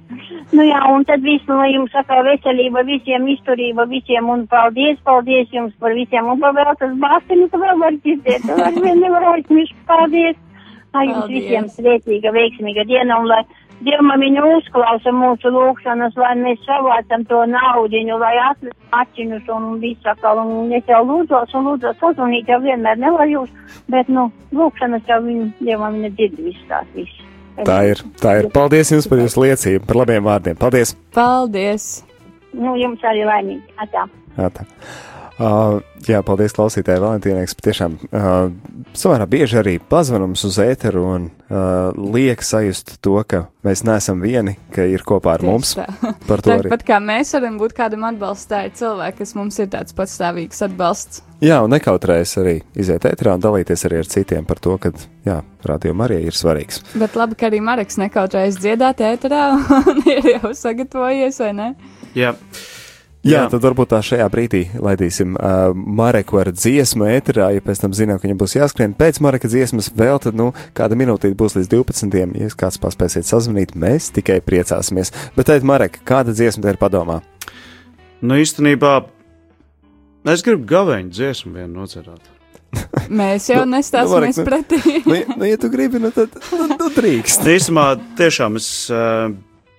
Nu, 0.52 0.64
jā, 0.64 0.80
un 0.88 1.04
tad 1.08 1.24
visu, 1.24 1.50
nu, 1.52 1.60
jums 1.68 1.92
saka 1.92 2.22
veselība, 2.24 2.84
visiem 2.88 3.28
izturība, 3.34 3.84
visiem, 3.90 4.28
un 4.32 4.46
paldies, 4.50 4.98
paldies 5.04 5.52
jums 5.52 5.74
par 5.82 5.96
visiem, 5.96 6.28
un 6.32 6.40
vēl 6.40 6.74
tas 6.80 6.94
bāsteni, 7.02 7.48
ka 7.52 7.60
vēl 7.60 7.80
var 7.82 7.96
dzirdēt, 8.00 8.48
ar 8.56 8.76
vien 8.80 9.00
nevar 9.04 9.32
aizmirst, 9.34 9.76
paldies. 9.88 10.36
Lai 10.96 11.04
jums 11.04 11.28
visiem 11.28 11.66
svētīga, 11.68 12.32
veiksmīga 12.32 12.86
diena, 12.88 13.18
un 13.20 13.28
lai 13.28 13.42
Dievmamiņa 13.86 14.42
uzklausa 14.56 15.12
mūsu 15.14 15.52
lūgšanas, 15.54 16.16
lai 16.18 16.32
mēs 16.40 16.64
savācam 16.66 17.22
to 17.30 17.44
naudiņu, 17.52 18.16
lai 18.18 18.32
atvestu 18.48 18.90
mačiņus 18.90 19.52
un 19.54 19.68
visu 19.84 20.10
atkal, 20.10 20.40
un 20.42 20.72
es 20.74 20.90
jau 20.90 21.04
lūdzos 21.06 21.54
un 21.54 21.68
lūdzos, 21.68 22.00
sazvanīt 22.00 22.50
jau 22.50 22.58
vienmēr 22.64 22.98
nevar 22.98 23.30
jūs, 23.30 23.54
bet, 23.94 24.10
nu, 24.10 24.26
lūgšanas 24.50 25.06
jau 25.06 25.22
viņa, 25.28 25.50
Dievmamiņa 25.62 26.14
dzird 26.16 26.42
visu 26.48 26.66
tās 26.72 26.90
visu. 26.96 27.27
Tā 27.66 27.78
ir, 27.90 28.02
tā 28.22 28.36
ir. 28.40 28.48
Paldies 28.54 28.92
jums 28.92 29.08
par 29.10 29.22
jūsu 29.22 29.42
liecību, 29.42 29.82
par 29.88 29.98
labiem 30.02 30.26
vārdiem. 30.26 30.58
Paldies! 30.60 30.94
Paldies! 31.16 31.88
Nu, 32.54 32.74
jums 32.78 33.02
arī 33.06 33.24
laimīgi. 33.28 33.62
Atā. 33.82 34.06
Atā. 34.38 34.66
Uh, 35.38 35.78
jā, 36.02 36.18
paldies 36.26 36.50
klausītājai 36.56 36.98
Valentīnai, 36.98 37.44
kas 37.46 37.54
patiešām 37.54 37.92
uh, 38.10 38.38
samērā 38.98 39.26
bieži 39.30 39.60
arī 39.60 39.74
pazvanums 39.78 40.42
uz 40.48 40.56
ēteru 40.58 41.04
un 41.06 41.28
uh, 41.30 41.94
liek 41.94 42.42
sajust 42.42 42.96
to, 43.06 43.14
ka 43.22 43.44
mēs 43.62 43.84
neesam 43.86 44.18
vieni, 44.18 44.56
ka 44.74 44.82
ir 44.90 45.04
kopā 45.06 45.36
ar 45.36 45.44
Tieši 45.44 45.52
mums. 45.52 45.70
Tā. 45.78 45.86
Par 46.26 46.42
to 46.42 46.56
arī. 46.56 46.72
Pat 46.72 46.82
kā 46.88 46.98
mēs 46.98 47.30
varam 47.36 47.60
būt 47.60 47.76
kādam 47.76 48.08
atbalstāji 48.08 48.74
cilvēki, 48.80 49.18
kas 49.20 49.34
mums 49.38 49.60
ir 49.62 49.70
tāds 49.76 49.94
patstāvīgs 49.94 50.64
atbalsts. 50.66 51.22
Jā, 51.38 51.60
un 51.62 51.70
nekautrējas 51.70 52.34
arī 52.42 52.56
iziet 52.74 53.06
ēterā 53.06 53.36
un 53.38 53.44
dalīties 53.44 53.86
arī 53.86 54.02
ar 54.02 54.10
citiem 54.10 54.48
par 54.48 54.58
to, 54.58 54.74
ka, 54.82 54.90
jā, 55.22 55.36
rādījuma 55.70 56.08
arī 56.08 56.24
ir 56.26 56.34
svarīgs. 56.34 56.82
Bet 56.98 57.14
labi, 57.14 57.38
ka 57.38 57.46
arī 57.46 57.62
Mareks 57.62 58.00
nekautrējas 58.02 58.58
dziedāt 58.58 59.06
ēterā 59.06 59.44
un 59.92 60.02
ir 60.02 60.32
jau 60.34 60.50
sagatavojies, 60.64 61.38
vai 61.46 61.54
ne? 61.60 61.70
Jā. 62.18 62.34
Jā, 63.26 63.32
Jā, 63.32 63.46
tad 63.50 63.64
varbūt 63.64 63.90
tā 63.90 63.98
šajā 64.04 64.26
brīdī 64.30 64.60
laidīsim 64.78 65.32
uh, 65.34 65.72
Mareku 65.74 66.38
ar 66.38 66.52
dziesmu 66.54 67.08
ēterā, 67.10 67.48
ja 67.56 67.62
pēc 67.64 67.80
tam 67.82 67.96
zinām, 67.96 68.20
ka 68.20 68.28
viņam 68.28 68.38
būs 68.38 68.54
jāskrien 68.54 68.94
pēc 68.94 69.18
Mareka 69.24 69.50
dziesmas 69.50 69.90
vēl, 69.90 70.20
tad, 70.22 70.38
nu, 70.38 70.52
kāda 70.78 70.94
minūtīte 70.98 71.34
būs 71.38 71.56
līdz 71.58 71.72
12. 71.72 72.14
Ja 72.38 72.50
kāds 72.60 72.78
paspēsiet 72.78 73.26
sazvanīt, 73.26 73.74
mēs 73.74 74.12
tikai 74.14 74.38
priecāsimies. 74.46 75.10
Bet 75.34 75.50
teikt, 75.50 75.66
Marek, 75.66 75.98
kāda 76.06 76.30
dziesma 76.30 76.62
te 76.62 76.76
ir 76.76 76.78
padomā? 76.78 77.18
Nu, 78.22 78.38
īstenībā, 78.38 78.94
es 80.30 80.46
gribu 80.46 80.68
gaveņu 80.70 81.10
dziesmu 81.18 81.56
vienu 81.58 81.82
nocerāt. 81.82 82.22
Mēs 83.18 83.50
jau 83.50 83.64
nu, 83.64 83.74
nestāsimies 83.78 84.38
nu, 84.38 84.46
pretī. 84.46 84.80
nu, 85.08 85.18
nu, 85.40 85.44
ja 85.48 85.58
tu 85.58 85.70
gribi, 85.72 85.98
nu 86.02 86.14
tad 86.14 86.38
nu, 86.52 86.70
nu, 86.70 86.90
drīkst. 86.94 87.46
Īsumā, 87.50 87.90
tiešām 88.18 88.58
es 88.60 88.68
uh, 88.92 89.32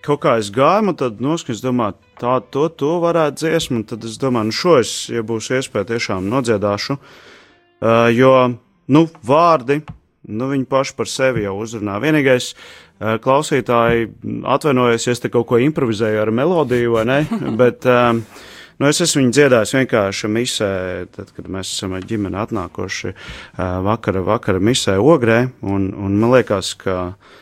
kaut 0.09 0.23
kā 0.23 0.35
es 0.41 0.49
gāju, 0.53 0.89
un 0.89 0.97
tad 0.97 1.21
noskaņas 1.21 1.61
domāju, 1.63 1.97
tā, 2.21 2.39
to, 2.53 2.65
to 2.73 2.97
varētu 3.03 3.43
dziesmu, 3.43 3.81
un 3.81 3.87
tad 3.89 4.05
es 4.07 4.17
domāju, 4.21 4.49
nu 4.49 4.57
šo 4.57 4.75
es, 4.81 4.93
ja 5.13 5.23
būs 5.25 5.51
iespēja, 5.59 5.91
tiešām 5.93 6.29
nodziedāšu, 6.31 6.97
uh, 6.97 8.09
jo, 8.15 8.33
nu, 8.89 9.05
vārdi, 9.29 9.81
nu, 10.29 10.51
viņi 10.51 10.69
paši 10.69 10.95
par 10.97 11.09
sevi 11.11 11.45
jau 11.45 11.57
uzrunā. 11.61 11.99
Vienīgais, 12.01 12.53
uh, 12.53 13.17
klausītāji, 13.23 14.09
atvainojos, 14.55 15.05
ja 15.07 15.17
es 15.17 15.21
te 15.21 15.31
kaut 15.33 15.49
ko 15.51 15.59
improvizēju 15.61 16.23
ar 16.23 16.33
melodiju, 16.41 16.95
vai 16.97 17.05
ne, 17.09 17.19
bet, 17.61 17.89
um, 17.89 18.23
Nu, 18.79 18.87
es 18.87 19.01
esmu 19.03 19.19
viņu 19.19 19.33
dziedājis 19.35 19.73
vienkārši 19.75 20.27
misē, 20.31 20.67
tad, 21.11 21.33
kad 21.35 21.49
mēs 21.51 21.67
esam 21.73 21.97
ar 21.97 22.05
ģimeni 22.07 22.37
atnākuši 22.39 23.09
uh, 23.11 23.17
vakara, 23.83 24.21
vakara 24.23 24.61
misē 24.63 24.93
ogrē, 25.03 25.41
un, 25.67 25.89
un 25.99 26.15
man 26.15 26.31
liekas, 26.31 26.69
ka 26.79 26.95
uh, 27.09 27.38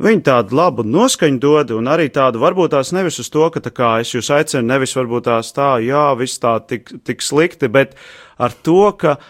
Viņi 0.00 0.22
tādu 0.24 0.56
labu 0.56 0.80
noskaņu 0.88 1.40
dod, 1.42 1.74
un 1.76 1.90
arī 1.92 2.06
tādu 2.08 2.40
varbūt 2.40 2.72
tās 2.72 2.88
nevis 2.96 3.20
uz 3.20 3.28
to, 3.28 3.42
ka 3.52 3.60
tā 3.60 3.68
kā 3.76 3.90
es 4.00 4.14
jūs 4.14 4.30
aicinu, 4.32 4.62
nevis 4.64 4.96
varbūt 4.96 5.26
tās 5.26 5.52
tā, 5.52 5.74
jā, 5.84 6.06
viss 6.16 6.40
tā 6.40 6.54
tik, 6.64 6.88
tik 7.04 7.20
slikti, 7.20 7.68
bet 7.68 7.92
ar 8.40 8.56
to, 8.64 8.90
ka 8.96 9.16
uh, 9.18 9.22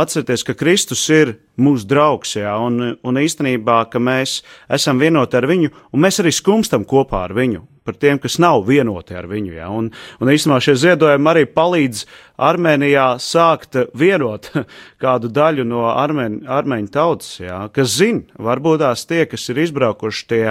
atcerieties, 0.00 0.46
ka 0.46 0.54
Kristus 0.58 1.02
ir 1.12 1.36
mūsu 1.58 1.88
draugs, 1.90 2.36
jā, 2.38 2.54
un, 2.62 2.96
un 3.02 3.20
īstenībā, 3.20 3.84
ka 3.90 4.02
mēs 4.02 4.40
esam 4.72 5.02
vienoti 5.02 5.38
ar 5.38 5.48
viņu, 5.50 5.72
un 5.92 6.04
mēs 6.06 6.22
arī 6.22 6.34
skumstam 6.34 6.86
kopā 6.88 7.26
ar 7.28 7.36
viņu 7.36 7.64
par 7.84 7.98
tiem, 8.00 8.18
kas 8.18 8.38
nav 8.40 8.64
vienoti 8.64 9.16
ar 9.16 9.26
viņu. 9.28 9.52
Ja? 9.58 9.68
Un, 9.72 9.90
un 10.20 10.30
īstenībā 10.32 10.60
šie 10.64 10.74
ziedojumi 10.80 11.30
arī 11.30 11.44
palīdz 11.52 12.04
Armēnijā 12.40 13.08
sākt 13.20 13.76
vienot 13.98 14.48
kādu 15.04 15.28
daļu 15.28 15.66
no 15.68 15.84
armēņu, 15.92 16.42
armēņu 16.48 16.90
tautas, 16.94 17.36
ja? 17.42 17.60
kas 17.74 17.98
zina, 17.98 18.24
varbūt 18.40 18.80
tās 18.86 19.04
tie, 19.10 19.24
kas 19.28 19.44
ir 19.52 19.60
izbraukuši 19.66 20.26
tie, 20.32 20.44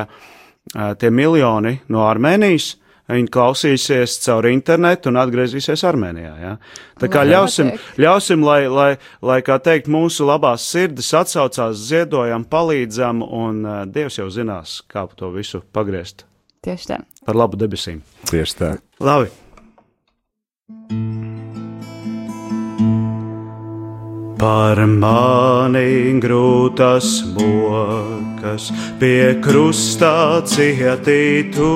tie 1.02 1.14
miljoni 1.14 1.80
no 1.92 2.06
Armēnijas. 2.06 2.76
Viņi 3.12 3.32
klausīsies 3.36 4.16
caur 4.24 4.48
internetu 4.48 5.12
un 5.12 5.20
atgriezīsies 5.20 5.84
Armēnijā. 5.90 6.34
Ja? 6.40 6.54
Tā 7.02 7.10
kā 7.12 7.26
ļausim, 7.28 7.74
ļausim 8.00 8.46
lai, 8.48 8.62
lai, 8.72 8.92
lai, 9.20 9.42
kā 9.44 9.60
teikt, 9.60 9.92
mūsu 9.92 10.28
labās 10.30 10.70
sirdis 10.72 11.12
atsaucās, 11.20 11.84
ziedojam, 11.92 12.48
palīdzam, 12.48 13.26
un 13.28 13.66
uh, 13.68 13.82
Dievs 13.84 14.22
jau 14.22 14.30
zinās, 14.32 14.80
kā 14.88 15.04
to 15.20 15.34
visu 15.36 15.60
pagriezt 15.76 16.24
Tieši 16.64 16.94
tā. 16.94 16.98
Par 17.28 17.36
labu 17.36 17.58
debesīm. 17.60 18.00
Tieši 18.30 18.56
tā. 18.56 18.70
Labi. 19.04 19.28
Par 24.40 24.80
mani 24.88 26.16
grūtas 26.24 27.10
mokas, 27.36 28.70
pie 29.00 29.36
krustā 29.44 30.40
cietītu, 30.48 31.68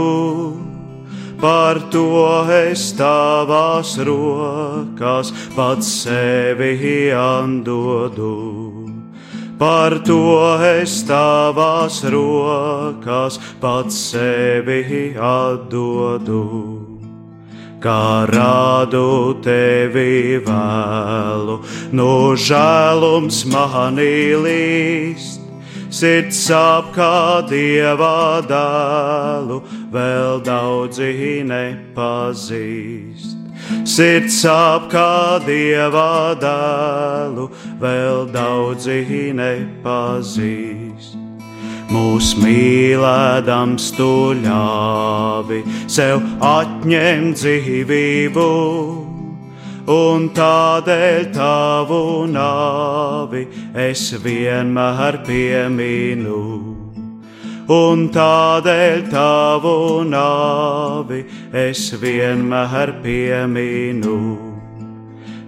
par 1.41 1.80
to 1.91 2.08
es 2.52 2.91
tavās 2.97 3.97
rokās 4.08 5.32
pats 5.56 5.89
sevi 6.04 7.12
andodu. 7.13 8.34
Par 9.58 10.00
to 10.06 10.21
es 10.62 11.00
tavās 11.10 12.04
rokās 12.13 13.39
pats 13.62 13.97
sevi 14.12 15.15
atdodu. 15.17 16.43
Kā 17.82 18.26
rādu 18.30 19.38
tevi 19.45 20.38
vēlu, 20.45 21.58
no 21.93 22.13
žēlums 22.34 23.43
manī 23.50 24.34
līst, 24.45 25.41
sirds 25.93 26.39
sāp 26.50 26.89
kā 26.95 27.45
dieva 27.50 28.41
dēlu, 28.50 29.62
vēl 29.91 30.41
daudzi 30.45 31.43
nepazīst. 31.47 33.36
Sirds 33.88 34.41
sāp 34.43 34.89
kā 34.91 35.39
dieva 35.45 36.36
dēlu, 36.39 37.47
vēl 37.82 38.28
daudzi 38.32 39.34
nepazīst. 39.36 41.17
Mūs 41.88 42.34
mīlēdams 42.41 43.91
tu 43.95 44.10
ļāvi 44.43 45.62
sev 45.88 46.19
atņemt 46.43 47.39
dzīvību, 47.39 48.47
un 49.95 50.28
tādēļ 50.36 51.30
tavu 51.38 52.02
nāvi 52.34 53.45
es 53.88 54.10
vienmēr 54.19 55.23
pieminu 55.28 56.77
un 57.73 58.08
tādēļ 58.15 59.01
tavu 59.12 60.03
nāvi 60.08 61.23
es 61.51 61.89
vienmēr 61.99 62.97
pieminu. 63.03 64.19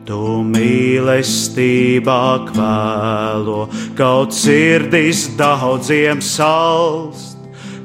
Tu 0.10 0.22
mīlestībā 0.54 2.24
kvēlo, 2.50 3.60
kaut 3.98 4.34
sirdis 4.34 5.28
daudziem 5.38 6.24
salst, 6.26 7.38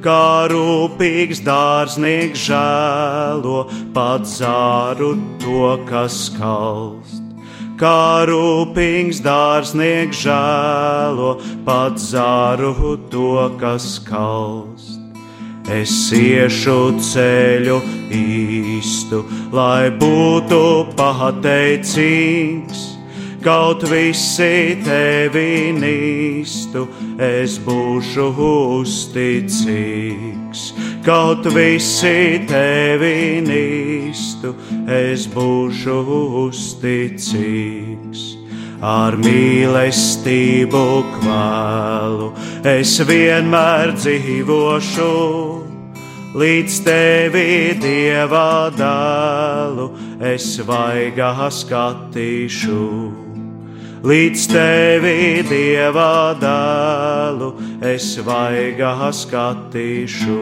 kā 0.05 0.49
rūpīgs 0.53 1.45
dārznieks 1.45 2.47
žēlo, 2.49 3.67
pat 3.93 4.25
zāru 4.29 5.13
to, 5.43 5.69
kas 5.91 6.27
kalst 6.39 7.24
kā 7.81 8.25
rūpīgs 8.29 9.21
dārznieks 9.25 10.25
žēlo, 10.25 11.35
pat 11.67 12.01
zāru 12.01 12.97
to, 13.11 13.51
kas 13.61 13.99
kalst. 14.07 15.01
Es 15.73 16.13
iešu 16.13 17.01
ceļu 17.01 17.79
īstu, 18.13 19.25
lai 19.53 19.89
būtu 19.97 20.61
pateicīgs 20.99 22.94
kaut 23.45 23.85
visi 23.85 24.77
tevi 24.85 25.73
nīstu, 25.77 26.87
es 27.21 27.59
būšu 27.61 28.27
uzticīgs. 28.81 30.63
Kaut 31.05 31.45
visi 31.53 32.41
tevi 32.49 33.43
nīstu, 33.45 34.55
es 34.89 35.27
būšu 35.35 35.99
uzticīgs. 36.47 38.23
Ar 38.85 39.17
mīlestību 39.17 40.87
kvēlu 41.15 42.29
es 42.69 43.01
vienmēr 43.09 43.95
dzīvošu 43.97 45.13
līdz 46.37 46.75
tevi 46.85 47.75
dieva 47.81 48.69
dēlu 48.77 49.87
es 50.35 50.61
vaigā 50.69 51.49
skatīšu 51.49 53.24
līdz 54.05 54.43
tevi 54.53 55.19
dieva 55.49 56.37
dēlu 56.37 57.51
es 57.85 58.15
vaigā 58.27 59.11
skatīšu. 59.17 60.41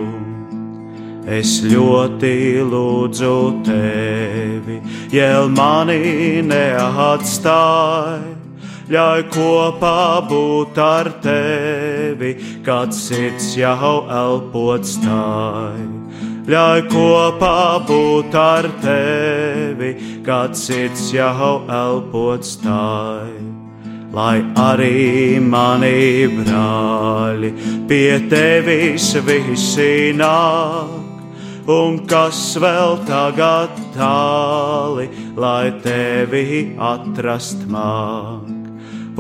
Es 1.23 1.61
ļoti 1.63 2.35
lūdzu 2.67 3.35
tevi, 3.63 4.81
jēl 5.15 5.53
mani 5.55 6.43
neatstāj, 6.43 8.25
ļauj 8.91 9.23
kopā 9.31 10.01
būt 10.27 10.83
ar 10.83 11.13
tevi, 11.23 12.35
kad 12.67 12.91
sirds 12.91 13.53
jau 13.55 14.01
elpot 14.11 14.83
stāj. 14.83 15.79
Ļauj 16.51 16.83
kopā 16.91 17.63
būt 17.87 18.35
ar 18.35 18.67
tevi, 18.83 19.95
kad 20.27 20.59
sirds 20.59 21.13
jau 21.15 21.61
elpot 21.71 22.43
stāj 22.43 23.52
lai 24.13 24.43
arī 24.61 25.41
mani 25.41 26.29
brāļi 26.37 27.53
pie 27.89 28.19
tevis 28.29 29.13
visi 29.27 30.13
nāk. 30.17 30.99
Un 31.73 32.01
kas 32.11 32.57
vēl 32.59 32.97
tagad 33.07 33.77
tāli, 33.95 35.07
lai 35.39 35.71
tevi 35.85 36.75
atrast 36.75 37.63
māk? 37.71 38.51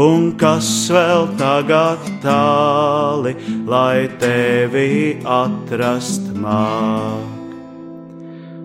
Un 0.02 0.32
kas 0.40 0.68
vēl 0.90 1.28
tagad 1.38 2.02
tāli, 2.24 3.36
lai 3.68 4.08
tevi 4.18 5.20
atrast 5.22 6.32
māk? 6.34 7.38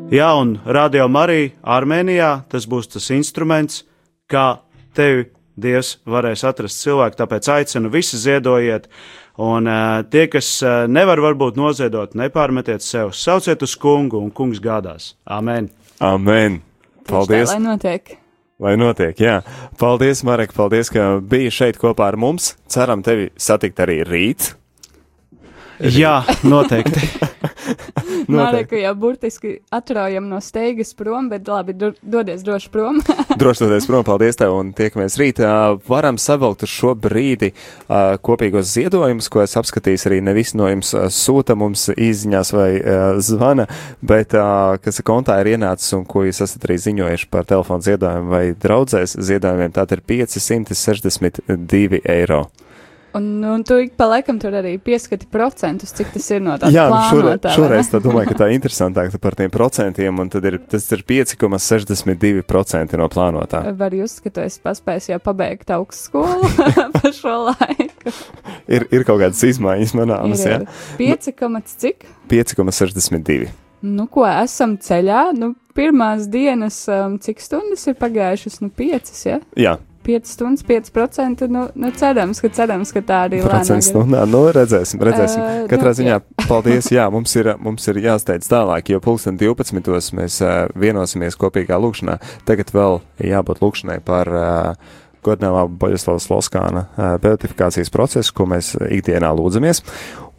Jā, 0.07 0.31
un 0.39 0.57
Radio 0.65 1.05
Marija 1.11 1.51
Armēnijā 1.61 2.31
tas 2.49 2.65
būs 2.65 2.87
tas 2.95 3.11
instruments, 3.11 3.83
kā 4.25 4.63
tevi 4.95 5.27
Dievs 5.57 5.95
varēs 6.05 6.43
atrast 6.47 6.83
cilvēku. 6.83 7.17
Tāpēc 7.17 7.49
aicinu 7.53 7.89
visi 7.93 8.19
ziedojiet, 8.21 8.85
un 9.41 9.69
uh, 9.69 10.03
tie, 10.11 10.27
kas 10.31 10.51
uh, 10.65 10.85
nevar 10.91 11.21
varbūt 11.23 11.57
noziedot, 11.57 12.13
nepārmetiet 12.17 12.85
sev, 12.85 13.11
sauciet 13.17 13.65
uz 13.65 13.73
kungu, 13.79 14.21
un 14.21 14.31
kungs 14.31 14.61
gādās. 14.63 15.15
Amen! 15.25 15.71
Amen! 15.97 16.61
Paldies! 17.09 17.49
Tā, 17.49 17.57
lai 17.57 17.65
notiek! 17.65 18.17
Lai 18.57 18.73
notiek, 18.73 19.19
jā. 19.21 19.39
Paldies, 19.77 20.23
Marek, 20.25 20.53
paldies, 20.57 20.89
ka 20.89 21.19
biji 21.21 21.51
šeit 21.53 21.77
kopā 21.77 22.07
ar 22.09 22.17
mums. 22.17 22.55
Ceram 22.73 23.03
tevi 23.05 23.29
satikt 23.37 23.83
arī 23.85 23.99
rīt. 24.05 24.51
Jā, 25.77 26.23
noteikti. 26.41 27.05
Māreku 28.31 28.77
jau 28.79 28.93
burtiski 28.99 29.57
atraujam 29.73 30.27
no 30.29 30.39
steigas 30.43 30.93
prom, 30.97 31.29
bet 31.31 31.47
labi, 31.49 31.75
do, 31.77 31.91
dodies 32.01 32.43
droši 32.45 32.71
prom. 32.73 32.99
droši 33.41 33.65
dodies 33.65 33.87
prom, 33.89 34.05
paldies 34.07 34.39
tev 34.39 34.55
un 34.57 34.71
tiekamies 34.77 35.17
rīt. 35.21 35.41
Varam 35.87 36.19
savilkt 36.21 36.65
uz 36.67 36.73
šo 36.73 36.93
brīdi 36.99 37.53
kopīgos 37.87 38.71
ziedojumus, 38.73 39.29
ko 39.33 39.43
es 39.43 39.57
apskatījis 39.59 40.07
arī 40.09 40.21
ne 40.25 40.35
visi 40.37 40.57
no 40.59 40.69
jums 40.71 40.93
sūta 41.15 41.57
mums 41.59 41.87
izziņās 41.93 42.53
vai 42.55 42.69
zvana, 43.23 43.67
bet 44.01 44.35
kas 44.83 45.01
kontā 45.07 45.39
ir 45.41 45.53
ienācis 45.55 45.95
un 45.97 46.05
ko 46.09 46.25
jūs 46.27 46.43
esat 46.45 46.67
arī 46.67 46.79
ziņojuši 46.87 47.31
par 47.33 47.47
telefonu 47.49 47.85
ziedojumu 47.87 48.33
vai 48.33 48.45
draudzēs 48.57 49.17
ziedojumiem, 49.17 49.75
tātad 49.75 49.99
ir 49.99 50.05
562 50.27 52.01
eiro. 52.05 52.47
Un, 53.15 53.43
un 53.47 53.63
tu 53.63 53.77
ik 53.81 53.93
pa 53.97 54.05
laikam 54.11 54.39
tur 54.41 54.51
arī 54.59 54.75
pieskati 54.83 55.25
procentus, 55.31 55.93
cik 55.95 56.11
tas 56.13 56.25
ir 56.35 56.41
no 56.43 56.57
tā 56.59 56.69
Jā, 56.73 56.87
plānotā. 56.91 57.53
šoreiz, 57.55 57.55
šoreiz 57.55 57.91
tā 57.93 58.01
domāju, 58.03 58.27
ka 58.33 58.35
tā 58.43 58.49
ir 58.51 58.57
interesantāk 58.59 59.15
par 59.23 59.37
tiem 59.39 59.51
procentiem, 59.53 60.19
un 60.19 60.27
tad 60.33 60.45
ir, 60.49 60.59
tas 60.69 60.85
ir 60.93 61.01
5,62% 61.07 62.99
no 62.99 63.07
plānotā. 63.11 63.63
Var 63.79 63.91
jūs, 64.01 64.19
ka 64.23 64.29
tu 64.33 64.43
esi 64.43 64.59
paspējis 64.63 65.11
jau 65.13 65.19
pabeigt 65.23 65.71
augstskolu 65.77 66.51
pa 66.97 67.13
šo 67.15 67.35
laiku. 67.49 68.13
Ir, 68.67 68.87
ir 68.91 69.07
kaut 69.07 69.21
kādas 69.23 69.43
izmaiņas 69.47 69.95
manāmas, 69.97 70.43
jā? 70.45 70.59
5, 70.99 71.31
cik? 71.77 72.05
5,62. 72.31 73.47
Nu, 73.87 74.07
ko 74.11 74.25
esam 74.27 74.75
ceļā? 74.81 75.31
Nu, 75.37 75.53
pirmās 75.77 76.25
dienas, 76.33 76.79
um, 76.89 77.19
cik 77.21 77.41
stundas 77.43 77.85
ir 77.87 77.95
pagājušas? 77.99 78.59
Nu, 78.63 78.71
5, 78.73 79.13
ja? 79.29 79.39
Jā. 79.57 79.77
5 80.07 80.29
stundas, 80.31 80.63
5%. 80.67 81.47
Nu, 81.51 81.65
nu 81.75 81.91
cerams, 81.91 82.39
ka, 82.43 82.51
cerams, 82.55 82.93
ka 82.95 83.01
tā 83.03 83.23
arī 83.27 83.41
ir. 83.41 83.47
Procents 83.47 83.89
stundā, 83.91 84.23
nu, 84.29 84.45
redzēsim, 84.55 85.01
redzēsim. 85.03 85.41
Uh, 85.43 85.65
Katrā 85.71 85.91
nu, 85.91 85.97
ziņā, 85.99 86.13
jā. 86.15 86.45
paldies, 86.47 86.87
jā, 86.93 87.07
mums 87.11 87.35
ir, 87.35 87.51
mums 87.63 87.87
ir 87.91 87.99
jāsteidz 88.05 88.47
tālāk, 88.51 88.93
jo 88.93 89.01
pulksten 89.03 89.39
12. 89.39 90.15
mēs 90.15 90.39
uh, 90.45 90.69
vienosimies 90.79 91.35
kopīgā 91.39 91.79
lūkšanā. 91.83 92.15
Tagad 92.47 92.71
vēl 92.75 93.01
jābūt 93.27 93.59
lūkšanai 93.65 93.99
par 94.07 94.31
uh, 94.31 94.95
godināmā 95.27 95.65
Boļaslavas 95.81 96.29
Loskāna 96.31 96.85
uh, 96.87 97.17
beatifikācijas 97.23 97.91
procesu, 97.91 98.31
ko 98.37 98.47
mēs 98.53 98.73
ikdienā 98.79 99.33
lūdzamies. 99.35 99.83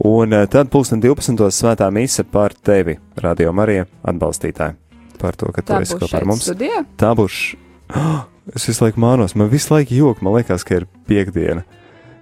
Un 0.08 0.32
uh, 0.32 0.48
tad 0.50 0.72
pulksten 0.72 1.04
12. 1.04 1.44
svētā 1.52 1.90
mise 1.92 2.24
par 2.24 2.56
tevi, 2.56 2.96
Radio 3.20 3.52
Marija 3.52 3.84
atbalstītāji. 4.08 4.78
Par 5.18 5.36
to, 5.36 5.52
ka 5.52 5.66
tu 5.66 5.76
esi 5.82 5.98
kopā 5.98 6.22
ar 6.22 6.28
mums. 6.30 6.48
Studijā? 6.48 6.84
Tā 6.96 7.12
būs. 7.18 7.44
Oh, 7.88 8.18
Es 8.56 8.64
visu 8.68 8.86
laiku 8.86 9.00
mānos, 9.02 9.34
man 9.36 9.50
visu 9.52 9.74
laiku 9.74 9.96
jok, 9.96 10.22
man 10.24 10.38
liekas, 10.38 10.64
ka 10.64 10.80
ir 10.80 10.88
piekdiena. 11.08 11.64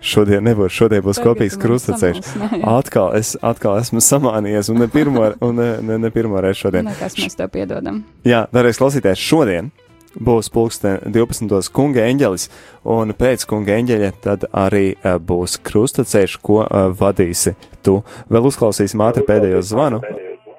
Šodien 0.07 0.45
nebūs, 0.45 0.75
šodien 0.77 1.03
būs 1.03 1.19
kopīgs 1.23 1.57
samulsināji. 1.57 2.61
Atkal, 2.79 3.15
es 3.17 3.35
atkal 3.43 3.79
esmu 3.81 4.03
samānījies, 4.05 4.69
un 4.71 4.83
ne 4.83 4.89
pirmo, 4.93 5.31
un 5.43 5.57
ne, 5.57 5.69
ne, 5.83 5.99
ne 6.03 6.11
pirmo 6.15 6.41
reizi 6.43 6.67
šodien. 6.67 6.87
Nekas 6.91 7.17
mēs 7.19 7.39
tev 7.39 7.51
piedodam. 7.55 8.03
Jā, 8.27 8.45
darēs 8.55 8.79
klausīties, 8.83 9.23
šodien 9.23 9.73
būs 10.17 10.51
pulksten 10.53 11.01
12. 11.13 11.71
kunga 11.75 12.05
eņģelis, 12.09 12.49
un 12.93 13.15
pēc 13.17 13.47
kunga 13.49 13.79
eņģeļa 13.81 14.13
tad 14.25 14.47
arī 14.57 14.85
uh, 14.95 15.17
būs 15.21 15.59
krustaceļš, 15.67 16.37
ko 16.45 16.63
uh, 16.65 16.91
vadīsi 16.97 17.57
tu. 17.87 18.01
Vēl 18.33 18.51
uzklausīsim 18.51 19.03
ātri 19.07 19.25
pēdējo 19.29 19.65
zvanu. 19.65 20.03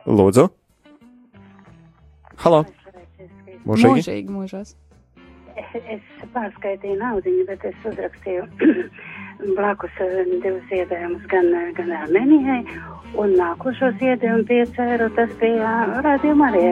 Lūdzu. 0.07 0.49
Halo. 2.43 2.65
Mūžīgi. 3.67 3.95
Mūžīgi, 3.95 4.29
mūžos. 4.33 4.75
Es 5.75 6.27
pārskaitīju 6.33 6.97
naudu, 6.99 7.31
bet 7.47 7.63
es 7.67 7.87
uzrakstīju 7.87 8.45
blakus 9.57 9.99
eh, 10.03 10.21
divus 10.43 10.63
ziedējumus 10.71 11.25
gan, 11.31 11.49
eh, 11.53 11.71
gan 11.77 11.91
Armēnijai, 12.01 12.61
un 13.19 13.35
nākošo 13.37 13.91
ziedējumu 13.99 14.47
5 14.49 14.79
eiro 14.87 15.09
tas 15.17 15.33
bija 15.41 15.73
rādījuma 16.05 16.51
arī. 16.51 16.65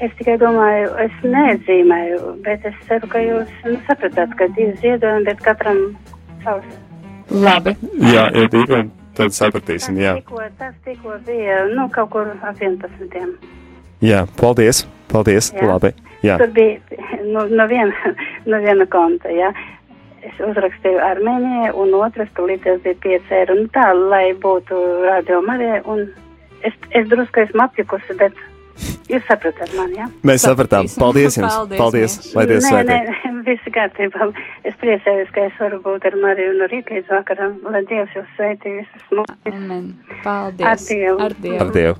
Es 0.00 0.14
tikai 0.16 0.38
domāju, 0.40 0.94
es 1.04 1.16
neatzīmēju, 1.28 2.20
bet 2.46 2.64
es 2.64 2.76
ceru, 2.88 3.10
ka 3.12 3.20
jūs 3.20 3.50
nu, 3.66 3.76
sapratāt, 3.88 4.32
ka 4.38 4.48
divi 4.56 4.72
ziedojumi, 4.80 5.26
bet 5.28 5.42
katram 5.44 5.82
savs. 6.44 6.78
Labi. 7.30 7.74
Jā, 8.00 8.24
ja 8.32 8.46
tīkli, 8.50 8.86
tad 9.18 9.36
sapratīsim, 9.36 10.00
jā. 10.00 10.16
Tas 10.58 10.72
tikko 10.86 11.20
bija, 11.26 11.66
nu, 11.76 11.84
kaut 11.92 12.14
kur 12.16 12.32
ap 12.40 12.64
11. 12.64 13.36
Jā, 14.00 14.24
paldies, 14.40 14.86
paldies, 15.12 15.52
Jā. 15.56 15.66
labi. 15.68 15.92
Jā, 16.24 16.38
Tur 16.40 16.50
bija 16.54 16.78
no, 17.24 17.46
no, 17.48 17.66
viena, 17.70 18.14
no 18.46 18.60
viena 18.62 18.86
konta, 18.92 19.32
jā. 19.32 19.52
Es 20.20 20.36
uzrakstīju 20.44 21.00
Armēnijai, 21.00 21.70
un 21.80 21.94
otrs 21.96 22.28
tulīt 22.36 22.60
tas 22.66 22.80
bija 22.84 22.98
5 23.00 23.30
eiro. 23.38 23.54
Nu 23.56 23.70
tā, 23.72 23.86
lai 23.96 24.34
būtu 24.36 24.76
radio 25.06 25.40
Marijai, 25.46 25.80
un 25.88 26.02
es, 26.60 26.76
es 26.92 27.08
drusku 27.08 27.40
esmu 27.46 27.64
apjukusi, 27.64 28.18
bet 28.20 28.36
jūs 29.08 29.24
sapratāt 29.28 29.72
mani, 29.78 29.96
jā? 30.02 30.10
mēs 30.28 30.44
sapratām. 30.44 30.90
Paldies 31.00 31.40
jums. 31.40 31.56
Paldies, 31.56 31.80
Paldies. 31.80 32.18
Lai 32.36 32.46
Dievs 32.52 32.68
nē, 32.68 32.74
svētī. 32.74 33.00
nē, 33.00 33.32
viss 33.48 33.72
kārtībā. 33.78 34.28
Es 34.68 34.76
priecājos, 34.84 35.32
ka 35.32 35.48
es 35.48 35.56
varu 35.62 35.80
būt 35.88 36.04
ar 36.10 36.20
Mariju 36.20 36.52
no 36.60 36.68
rīta 36.68 36.98
līdz 36.98 37.16
vakaram, 37.16 37.56
lai 37.72 37.82
Dievs 37.88 38.20
jūs 38.20 38.30
sveitī 38.36 38.76
visus 38.82 39.08
mūžus. 39.08 39.40
Amen. 39.48 39.90
Paldies. 40.20 40.68
Ar 40.68 40.84
Dievu. 40.84 41.18
Ar 41.24 41.36
Dievu. 41.40 41.60
Ar 41.64 41.76
Dievu. 41.80 41.98